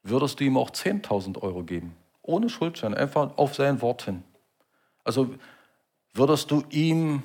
Würdest 0.02 0.40
du 0.40 0.44
ihm 0.44 0.56
auch 0.58 0.70
10.000 0.70 1.40
Euro 1.42 1.62
geben, 1.62 1.96
ohne 2.22 2.50
Schuldschein, 2.50 2.94
einfach 2.94 3.38
auf 3.38 3.54
sein 3.54 3.80
Wort 3.80 4.02
hin? 4.02 4.24
Also 5.04 5.34
würdest 6.12 6.50
du 6.50 6.64
ihm 6.70 7.22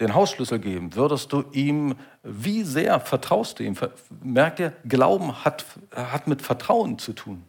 den 0.00 0.14
Hausschlüssel 0.14 0.60
geben? 0.60 0.94
Würdest 0.94 1.32
du 1.32 1.44
ihm, 1.50 1.96
wie 2.22 2.62
sehr 2.62 3.00
vertraust 3.00 3.58
du 3.58 3.64
ihm? 3.64 3.76
Merkt 4.22 4.60
ihr, 4.60 4.72
Glauben 4.84 5.44
hat, 5.44 5.64
hat 5.94 6.28
mit 6.28 6.42
Vertrauen 6.42 6.98
zu 6.98 7.12
tun. 7.12 7.44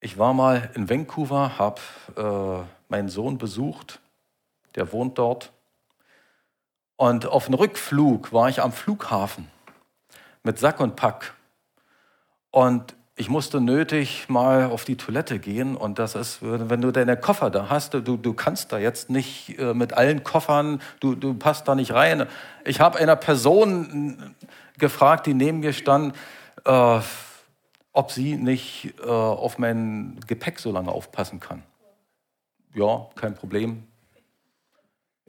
Ich 0.00 0.18
war 0.18 0.34
mal 0.34 0.70
in 0.74 0.88
Vancouver, 0.88 1.58
habe 1.58 1.80
äh, 2.16 2.90
meinen 2.90 3.08
Sohn 3.08 3.38
besucht, 3.38 4.00
der 4.74 4.92
wohnt 4.92 5.18
dort. 5.18 5.52
Und 6.96 7.26
auf 7.26 7.46
dem 7.46 7.54
Rückflug 7.54 8.32
war 8.32 8.48
ich 8.48 8.60
am 8.60 8.72
Flughafen 8.72 9.48
mit 10.42 10.58
Sack 10.58 10.80
und 10.80 10.96
Pack. 10.96 11.34
Und 12.50 12.94
ich 13.16 13.28
musste 13.28 13.60
nötig 13.60 14.28
mal 14.28 14.70
auf 14.70 14.84
die 14.84 14.96
Toilette 14.96 15.38
gehen 15.38 15.76
und 15.76 15.98
das 15.98 16.14
ist, 16.14 16.38
wenn 16.40 16.80
du 16.80 16.90
deine 16.90 17.18
Koffer 17.18 17.50
da 17.50 17.68
hast, 17.68 17.92
du, 17.92 18.00
du 18.00 18.32
kannst 18.32 18.72
da 18.72 18.78
jetzt 18.78 19.10
nicht 19.10 19.58
äh, 19.58 19.74
mit 19.74 19.92
allen 19.92 20.24
Koffern, 20.24 20.80
du, 21.00 21.14
du 21.14 21.34
passt 21.34 21.68
da 21.68 21.74
nicht 21.74 21.92
rein. 21.92 22.26
Ich 22.64 22.80
habe 22.80 22.98
einer 22.98 23.16
Person 23.16 24.34
gefragt, 24.78 25.26
die 25.26 25.34
neben 25.34 25.60
mir 25.60 25.74
stand, 25.74 26.16
äh, 26.64 27.00
ob 27.92 28.10
sie 28.10 28.36
nicht 28.36 28.94
äh, 29.02 29.06
auf 29.06 29.58
mein 29.58 30.18
Gepäck 30.26 30.58
so 30.58 30.72
lange 30.72 30.90
aufpassen 30.90 31.40
kann. 31.40 31.62
Ja, 32.74 33.06
kein 33.16 33.34
Problem. 33.34 33.89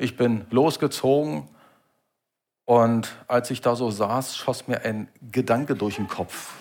Ich 0.01 0.17
bin 0.17 0.45
losgezogen 0.49 1.47
und 2.65 3.15
als 3.27 3.51
ich 3.51 3.61
da 3.61 3.75
so 3.75 3.91
saß, 3.91 4.37
schoss 4.37 4.67
mir 4.67 4.83
ein 4.83 5.07
Gedanke 5.31 5.75
durch 5.75 5.95
den 5.95 6.07
Kopf 6.07 6.53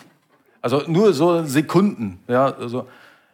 also 0.63 0.83
nur 0.87 1.13
so 1.13 1.45
Sekunden, 1.45 2.23
ja, 2.29 2.47
also, 2.55 2.89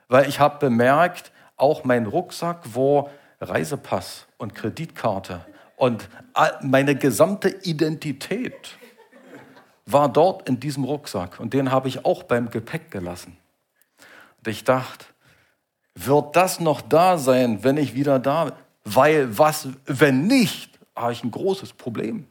weil 0.09 0.29
ich 0.29 0.38
habe 0.38 0.59
bemerkt, 0.59 1.33
auch 1.57 1.85
mein 1.85 2.07
Rucksack, 2.07 2.61
wo 2.73 3.11
Reisepass 3.40 4.27
und 4.38 4.55
Kreditkarte 4.55 5.45
und 5.77 6.09
meine 6.62 6.95
gesamte 6.95 7.49
Identität 7.49 8.77
war 9.87 10.09
dort 10.09 10.49
in 10.49 10.61
diesem 10.61 10.85
Rucksack 10.85 11.40
und 11.40 11.53
den 11.55 11.71
habe 11.71 11.88
ich 11.88 12.05
auch 12.05 12.23
beim 12.23 12.51
Gepäck 12.51 12.90
gelassen. 12.90 13.37
Und 14.38 14.49
ich 14.49 14.64
dachte, 14.64 15.07
wird 15.95 16.37
das 16.37 16.61
noch 16.61 16.81
da 16.83 17.19
sein, 17.19 17.64
wenn 17.64 17.77
ich 17.77 17.95
wieder 17.95 18.19
da 18.19 18.47
bin? 18.47 18.55
Weil 18.88 19.37
was, 19.37 19.68
wenn 19.85 20.29
nicht, 20.29 20.79
habe 20.94 21.12
ich 21.12 21.25
ein 21.25 21.33
großes 21.33 21.72
Problem. 21.72 22.25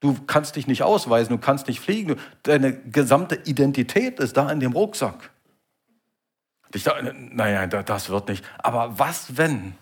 Du 0.00 0.16
kannst 0.26 0.56
dich 0.56 0.66
nicht 0.66 0.82
ausweisen, 0.82 1.36
du 1.36 1.38
kannst 1.38 1.66
nicht 1.66 1.78
fliegen. 1.78 2.16
Deine 2.42 2.72
gesamte 2.72 3.34
Identität 3.44 4.18
ist 4.18 4.38
da 4.38 4.50
in 4.50 4.60
dem 4.60 4.72
Rucksack. 4.72 5.30
Ich 6.72 6.84
dachte, 6.84 7.14
naja, 7.14 7.66
das 7.66 8.08
wird 8.08 8.28
nicht. 8.28 8.46
Aber 8.56 8.98
was, 8.98 9.36
wenn? 9.36 9.74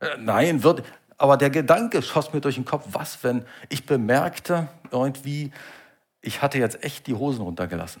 Äh, 0.00 0.16
nein, 0.18 0.62
wird. 0.62 0.82
Aber 1.18 1.36
der 1.36 1.50
Gedanke 1.50 2.00
schoss 2.00 2.32
mir 2.32 2.40
durch 2.40 2.54
den 2.54 2.64
Kopf, 2.64 2.86
was, 2.92 3.22
wenn? 3.22 3.44
Ich 3.68 3.84
bemerkte 3.84 4.68
irgendwie, 4.90 5.52
ich 6.22 6.40
hatte 6.40 6.58
jetzt 6.58 6.82
echt 6.82 7.06
die 7.06 7.14
Hosen 7.14 7.42
runtergelassen. 7.42 8.00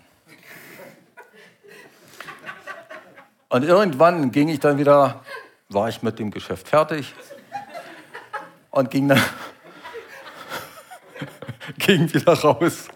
Und 3.50 3.64
irgendwann 3.64 4.30
ging 4.30 4.48
ich 4.48 4.60
dann 4.60 4.78
wieder, 4.78 5.24
war 5.70 5.88
ich 5.88 6.02
mit 6.02 6.18
dem 6.18 6.30
Geschäft 6.30 6.68
fertig 6.68 7.14
und 8.70 8.90
ging 8.90 9.08
dann 9.08 9.22
ging 11.78 12.12
wieder 12.12 12.32
raus. 12.32 12.88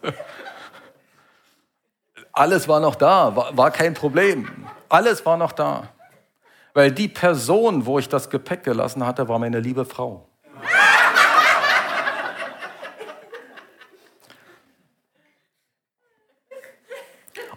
Alles 2.33 2.67
war 2.67 2.81
noch 2.81 2.97
da, 2.97 3.37
war, 3.37 3.57
war 3.57 3.71
kein 3.71 3.95
Problem. 3.95 4.67
Alles 4.89 5.25
war 5.25 5.37
noch 5.37 5.53
da. 5.53 5.89
Weil 6.73 6.91
die 6.91 7.07
Person, 7.07 7.87
wo 7.87 8.01
ich 8.01 8.09
das 8.09 8.29
Gepäck 8.29 8.65
gelassen 8.65 9.07
hatte, 9.07 9.29
war 9.29 9.39
meine 9.39 9.61
liebe 9.61 9.85
Frau. 9.85 10.29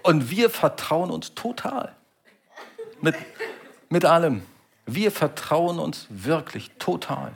Und 0.04 0.30
wir 0.30 0.50
vertrauen 0.50 1.10
uns 1.10 1.34
total. 1.34 1.96
Mit, 3.02 3.16
mit 3.90 4.06
allem. 4.06 4.44
Wir 4.88 5.12
vertrauen 5.12 5.78
uns 5.78 6.08
wirklich 6.10 6.72
total 6.80 7.34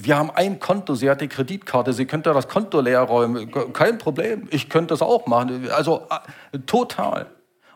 wir 0.00 0.16
haben 0.16 0.30
ein 0.30 0.60
Konto, 0.60 0.94
sie 0.94 1.10
hat 1.10 1.20
die 1.20 1.28
Kreditkarte, 1.28 1.92
sie 1.92 2.06
könnte 2.06 2.32
das 2.32 2.48
Konto 2.48 2.80
leer 2.80 3.00
räumen, 3.00 3.50
kein 3.72 3.98
Problem, 3.98 4.46
ich 4.50 4.68
könnte 4.68 4.94
das 4.94 5.02
auch 5.02 5.26
machen, 5.26 5.70
also 5.70 6.06
äh, 6.52 6.58
total. 6.60 7.26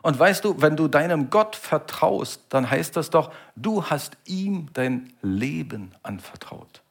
Und 0.01 0.19
weißt 0.19 0.43
du, 0.43 0.61
wenn 0.61 0.75
du 0.75 0.87
deinem 0.87 1.29
Gott 1.29 1.55
vertraust, 1.55 2.41
dann 2.49 2.69
heißt 2.69 2.95
das 2.97 3.09
doch, 3.09 3.31
du 3.55 3.85
hast 3.85 4.17
ihm 4.25 4.69
dein 4.73 5.13
Leben 5.21 5.91
anvertraut. 6.03 6.81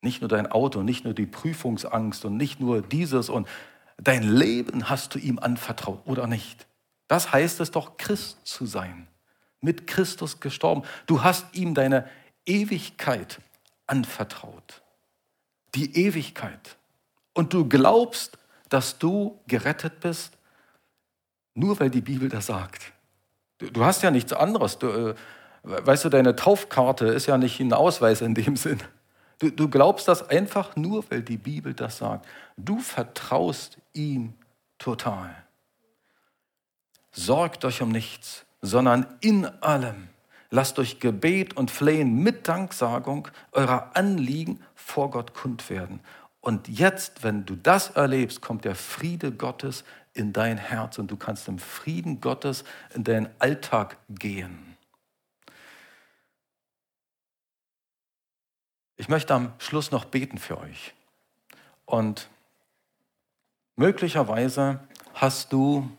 Nicht 0.00 0.20
nur 0.20 0.28
dein 0.28 0.50
Auto, 0.50 0.82
nicht 0.82 1.04
nur 1.04 1.14
die 1.14 1.26
Prüfungsangst 1.26 2.24
und 2.24 2.36
nicht 2.36 2.60
nur 2.60 2.82
dieses 2.82 3.28
und 3.28 3.48
dein 3.96 4.22
Leben 4.22 4.88
hast 4.88 5.14
du 5.14 5.18
ihm 5.18 5.38
anvertraut 5.38 6.00
oder 6.04 6.26
nicht. 6.26 6.66
Das 7.08 7.32
heißt 7.32 7.60
es 7.60 7.70
doch, 7.70 7.96
Christ 7.96 8.46
zu 8.46 8.66
sein, 8.66 9.08
mit 9.60 9.86
Christus 9.86 10.40
gestorben. 10.40 10.82
Du 11.06 11.22
hast 11.22 11.54
ihm 11.54 11.74
deine 11.74 12.08
Ewigkeit 12.46 13.40
anvertraut. 13.86 14.82
Die 15.74 15.96
Ewigkeit. 16.06 16.76
Und 17.34 17.52
du 17.52 17.68
glaubst, 17.68 18.38
dass 18.68 18.98
du 18.98 19.40
gerettet 19.46 20.00
bist, 20.00 20.36
nur 21.54 21.78
weil 21.78 21.90
die 21.90 22.00
Bibel 22.00 22.28
das 22.28 22.46
sagt. 22.46 22.92
Du, 23.58 23.70
du 23.70 23.84
hast 23.84 24.02
ja 24.02 24.10
nichts 24.10 24.32
anderes. 24.32 24.78
Du, 24.78 24.88
äh, 24.88 25.14
weißt 25.62 26.04
du, 26.04 26.08
deine 26.08 26.36
Taufkarte 26.36 27.06
ist 27.06 27.26
ja 27.26 27.38
nicht 27.38 27.60
ein 27.60 27.72
Ausweis 27.72 28.20
in 28.20 28.34
dem 28.34 28.56
Sinn. 28.56 28.80
Du, 29.38 29.50
du 29.50 29.68
glaubst 29.68 30.08
das 30.08 30.28
einfach 30.28 30.76
nur, 30.76 31.04
weil 31.10 31.22
die 31.22 31.36
Bibel 31.36 31.74
das 31.74 31.98
sagt. 31.98 32.26
Du 32.56 32.78
vertraust 32.78 33.78
ihm 33.92 34.34
total. 34.78 35.43
Sorgt 37.14 37.64
euch 37.64 37.80
um 37.80 37.88
nichts, 37.88 38.44
sondern 38.60 39.06
in 39.20 39.46
allem 39.62 40.08
Lasst 40.54 40.78
durch 40.78 41.00
Gebet 41.00 41.56
und 41.56 41.72
Flehen 41.72 42.22
mit 42.22 42.46
Danksagung 42.46 43.26
eurer 43.50 43.96
Anliegen 43.96 44.62
vor 44.76 45.10
Gott 45.10 45.34
kund 45.34 45.68
werden. 45.68 45.98
Und 46.40 46.68
jetzt, 46.68 47.24
wenn 47.24 47.44
du 47.44 47.56
das 47.56 47.90
erlebst, 47.90 48.40
kommt 48.40 48.64
der 48.64 48.76
Friede 48.76 49.32
Gottes 49.32 49.82
in 50.12 50.32
dein 50.32 50.56
Herz 50.56 50.98
und 50.98 51.10
du 51.10 51.16
kannst 51.16 51.48
im 51.48 51.58
Frieden 51.58 52.20
Gottes 52.20 52.62
in 52.94 53.02
deinen 53.02 53.28
Alltag 53.40 53.96
gehen. 54.08 54.76
Ich 58.96 59.08
möchte 59.08 59.34
am 59.34 59.54
Schluss 59.58 59.90
noch 59.90 60.04
beten 60.04 60.38
für 60.38 60.60
euch. 60.60 60.94
Und 61.84 62.28
möglicherweise 63.74 64.78
hast 65.14 65.52
du 65.52 65.90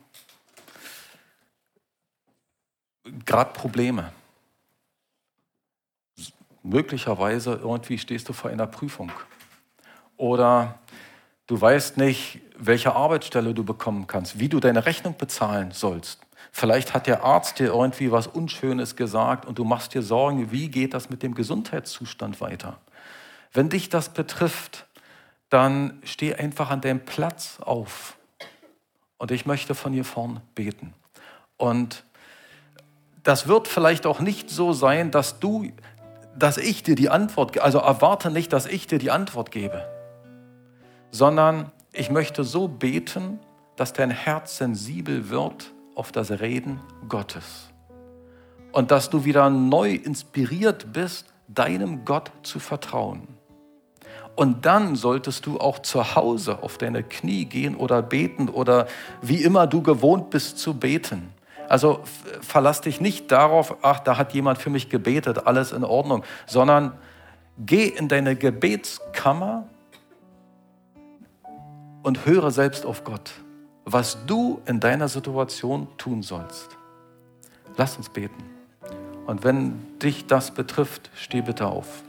gerade 3.26 3.54
Probleme 3.54 4.12
möglicherweise 6.66 7.54
irgendwie 7.54 7.98
stehst 7.98 8.28
du 8.28 8.34
vor 8.34 8.50
einer 8.50 8.68
Prüfung. 8.68 9.12
Oder 10.18 10.80
du 11.48 11.60
weißt 11.60 11.98
nicht, 11.98 12.42
welche 12.58 12.96
Arbeitsstelle 12.96 13.54
du 13.54 13.64
bekommen 13.64 14.08
kannst, 14.08 14.40
wie 14.40 14.50
du 14.50 14.60
deine 14.60 14.86
Rechnung 14.86 15.16
bezahlen 15.18 15.72
sollst. 15.72 16.22
Vielleicht 16.52 16.94
hat 16.94 17.08
der 17.08 17.24
Arzt 17.24 17.60
dir 17.60 17.68
irgendwie 17.68 18.12
was 18.12 18.28
Unschönes 18.28 18.96
gesagt 18.96 19.46
und 19.46 19.60
du 19.60 19.64
machst 19.64 19.94
dir 19.94 20.02
Sorgen, 20.02 20.52
wie 20.52 20.70
geht 20.70 20.94
das 20.94 21.10
mit 21.10 21.22
dem 21.22 21.36
Gesundheitszustand 21.36 22.42
weiter. 22.42 22.80
Wenn 23.52 23.70
dich 23.70 23.90
das 23.90 24.10
betrifft, 24.10 24.88
dann 25.50 26.00
steh 26.04 26.34
einfach 26.34 26.72
an 26.72 26.82
deinem 26.82 27.04
Platz 27.06 27.60
auf. 27.60 28.18
Und 29.18 29.32
ich 29.32 29.46
möchte 29.46 29.76
von 29.76 29.94
hier 29.94 30.06
vorn 30.06 30.42
beten. 30.56 30.94
Und 31.58 32.04
das 33.26 33.48
wird 33.50 33.68
vielleicht 33.68 34.06
auch 34.06 34.22
nicht 34.22 34.50
so 34.50 34.72
sein, 34.72 35.12
dass 35.12 35.40
du 35.40 35.66
dass 36.38 36.58
ich 36.58 36.84
dir 36.84 36.96
die 36.96 37.10
Antwort, 37.10 37.58
also 37.60 37.80
erwarte 37.80 38.30
nicht, 38.30 38.52
dass 38.52 38.66
ich 38.66 38.88
dir 38.88 39.00
die 39.00 39.12
Antwort 39.12 39.52
gebe, 39.52 39.88
sondern 41.12 41.72
ich 41.94 42.12
möchte 42.12 42.44
so 42.44 42.68
beten, 42.68 43.40
dass 43.78 43.94
dein 43.94 44.10
Herz 44.10 44.58
sensibel 44.58 45.30
wird 45.30 45.72
auf 45.96 46.12
das 46.12 46.32
Reden 46.32 46.82
Gottes. 47.08 47.70
Und 48.74 48.92
dass 48.92 49.10
du 49.10 49.24
wieder 49.24 49.50
neu 49.50 49.94
inspiriert 49.94 50.92
bist, 50.92 51.34
deinem 51.48 52.04
Gott 52.04 52.32
zu 52.44 52.60
vertrauen. 52.60 53.30
Und 54.36 54.66
dann 54.66 54.98
solltest 54.98 55.46
du 55.46 55.60
auch 55.60 55.80
zu 55.80 56.16
Hause 56.16 56.62
auf 56.62 56.78
deine 56.78 57.04
Knie 57.04 57.46
gehen 57.46 57.78
oder 57.78 58.02
beten 58.02 58.50
oder 58.50 58.88
wie 59.22 59.42
immer 59.42 59.68
du 59.68 59.82
gewohnt 59.82 60.30
bist 60.30 60.60
zu 60.60 60.74
beten. 60.74 61.34
Also 61.70 62.02
verlass 62.42 62.82
dich 62.82 63.02
nicht 63.02 63.32
darauf, 63.32 63.78
ach, 63.82 64.00
da 64.00 64.18
hat 64.18 64.34
jemand 64.34 64.58
für 64.58 64.70
mich 64.70 64.90
gebetet, 64.90 65.48
alles 65.48 65.72
in 65.72 65.84
Ordnung, 65.84 66.24
sondern 66.46 66.94
geh 67.58 67.88
in 67.88 68.08
deine 68.08 68.36
Gebetskammer 68.36 69.68
und 72.04 72.26
höre 72.26 72.52
selbst 72.52 72.86
auf 72.86 73.04
Gott, 73.04 73.32
was 73.84 74.26
du 74.26 74.62
in 74.66 74.80
deiner 74.80 75.08
Situation 75.08 75.88
tun 75.98 76.22
sollst. 76.22 76.70
Lass 77.78 77.98
uns 77.98 78.10
beten. 78.10 78.44
Und 79.26 79.44
wenn 79.44 79.98
dich 80.00 80.28
das 80.28 80.52
betrifft, 80.52 81.10
steh 81.16 81.42
bitte 81.42 81.66
auf. 81.66 82.04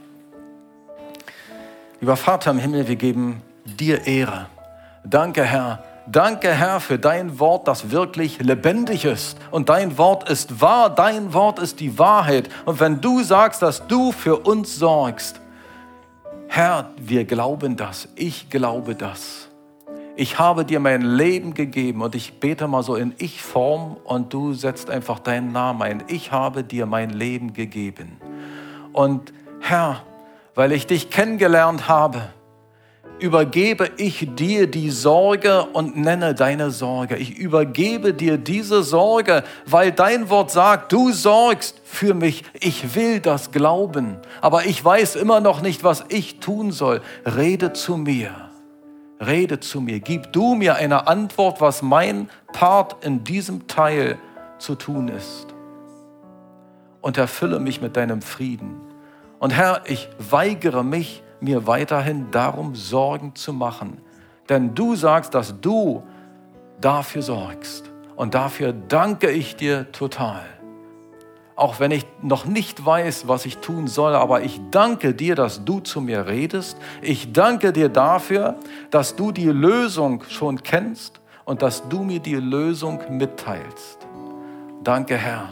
Lieber 1.99 2.15
Vater 2.15 2.51
im 2.51 2.59
Himmel, 2.59 2.87
wir 2.87 2.95
geben 2.95 3.41
dir 3.65 4.05
Ehre. 4.05 4.45
Danke, 5.03 5.43
Herr. 5.43 5.83
Danke, 6.09 6.53
Herr, 6.53 6.79
für 6.79 6.97
dein 6.97 7.37
Wort, 7.37 7.67
das 7.67 7.91
wirklich 7.91 8.39
lebendig 8.39 9.03
ist. 9.03 9.37
Und 9.51 9.67
dein 9.67 9.97
Wort 9.97 10.29
ist 10.29 10.61
wahr, 10.61 10.89
dein 10.89 11.33
Wort 11.33 11.59
ist 11.59 11.81
die 11.81 11.99
Wahrheit. 11.99 12.47
Und 12.65 12.79
wenn 12.79 13.01
du 13.01 13.23
sagst, 13.23 13.61
dass 13.61 13.85
du 13.87 14.13
für 14.13 14.37
uns 14.37 14.77
sorgst, 14.77 15.41
Herr, 16.47 16.91
wir 16.97 17.25
glauben 17.25 17.75
das, 17.75 18.07
ich 18.15 18.49
glaube 18.49 18.95
das. 18.95 19.49
Ich 20.15 20.39
habe 20.39 20.63
dir 20.63 20.79
mein 20.79 21.01
Leben 21.01 21.53
gegeben 21.53 22.01
und 22.01 22.15
ich 22.15 22.39
bete 22.39 22.67
mal 22.67 22.83
so 22.83 22.95
in 22.95 23.13
Ich-Form 23.17 23.97
und 24.05 24.33
du 24.33 24.53
setzt 24.53 24.89
einfach 24.89 25.19
deinen 25.19 25.51
Namen 25.51 25.81
ein. 25.81 26.03
Ich 26.07 26.31
habe 26.31 26.63
dir 26.63 26.85
mein 26.85 27.09
Leben 27.09 27.53
gegeben. 27.53 28.17
Und 28.93 29.33
Herr, 29.59 30.03
weil 30.55 30.71
ich 30.71 30.87
dich 30.87 31.09
kennengelernt 31.09 31.89
habe, 31.89 32.29
übergebe 33.19 33.89
ich 33.97 34.27
dir 34.35 34.67
die 34.67 34.89
Sorge 34.89 35.65
und 35.73 35.97
nenne 35.97 36.35
deine 36.35 36.71
Sorge. 36.71 37.17
Ich 37.17 37.37
übergebe 37.37 38.13
dir 38.13 38.37
diese 38.37 38.83
Sorge, 38.83 39.43
weil 39.65 39.91
dein 39.91 40.29
Wort 40.29 40.51
sagt, 40.51 40.91
du 40.91 41.11
sorgst 41.11 41.81
für 41.83 42.13
mich. 42.13 42.43
Ich 42.59 42.95
will 42.95 43.19
das 43.19 43.51
glauben, 43.51 44.17
aber 44.41 44.65
ich 44.65 44.83
weiß 44.83 45.15
immer 45.15 45.39
noch 45.39 45.61
nicht, 45.61 45.83
was 45.83 46.05
ich 46.09 46.39
tun 46.39 46.71
soll. 46.71 47.01
Rede 47.25 47.73
zu 47.73 47.97
mir. 47.97 48.31
Rede 49.19 49.59
zu 49.59 49.81
mir. 49.81 49.99
Gib 49.99 50.31
du 50.31 50.55
mir 50.55 50.75
eine 50.75 51.07
Antwort, 51.07 51.59
was 51.59 51.81
mein 51.81 52.29
Part 52.53 53.03
in 53.03 53.23
diesem 53.23 53.67
Teil 53.67 54.17
zu 54.59 54.75
tun 54.75 55.07
ist. 55.07 55.47
Und 57.01 57.17
erfülle 57.17 57.59
mich 57.59 57.81
mit 57.81 57.97
deinem 57.97 58.21
Frieden. 58.21 58.81
Und 59.39 59.51
Herr, 59.51 59.81
ich 59.85 60.09
weigere 60.17 60.83
mich, 60.83 61.23
mir 61.39 61.67
weiterhin 61.67 62.31
darum 62.31 62.75
Sorgen 62.75 63.35
zu 63.35 63.53
machen. 63.53 64.01
Denn 64.49 64.73
du 64.75 64.95
sagst, 64.95 65.33
dass 65.33 65.59
du 65.59 66.03
dafür 66.79 67.21
sorgst. 67.21 67.91
Und 68.15 68.33
dafür 68.33 68.73
danke 68.73 69.29
ich 69.29 69.55
dir 69.55 69.91
total. 69.91 70.43
Auch 71.55 71.79
wenn 71.79 71.91
ich 71.91 72.05
noch 72.21 72.45
nicht 72.45 72.85
weiß, 72.85 73.27
was 73.27 73.45
ich 73.45 73.57
tun 73.57 73.87
soll, 73.87 74.15
aber 74.15 74.43
ich 74.43 74.61
danke 74.69 75.13
dir, 75.15 75.35
dass 75.35 75.65
du 75.65 75.79
zu 75.79 76.01
mir 76.01 76.27
redest. 76.27 76.77
Ich 77.01 77.33
danke 77.33 77.73
dir 77.73 77.89
dafür, 77.89 78.55
dass 78.91 79.15
du 79.15 79.31
die 79.31 79.49
Lösung 79.49 80.23
schon 80.29 80.61
kennst 80.61 81.19
und 81.45 81.61
dass 81.63 81.87
du 81.89 82.03
mir 82.03 82.19
die 82.19 82.35
Lösung 82.35 83.01
mitteilst. 83.09 84.07
Danke, 84.83 85.17
Herr. 85.17 85.49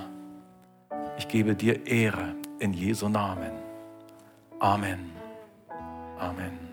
Ich 1.17 1.27
gebe 1.27 1.55
dir 1.55 1.87
Ehre 1.87 2.35
in 2.59 2.73
Jesu 2.73 3.09
Namen. 3.09 3.51
Amen. 4.59 5.14
Amen. 6.21 6.64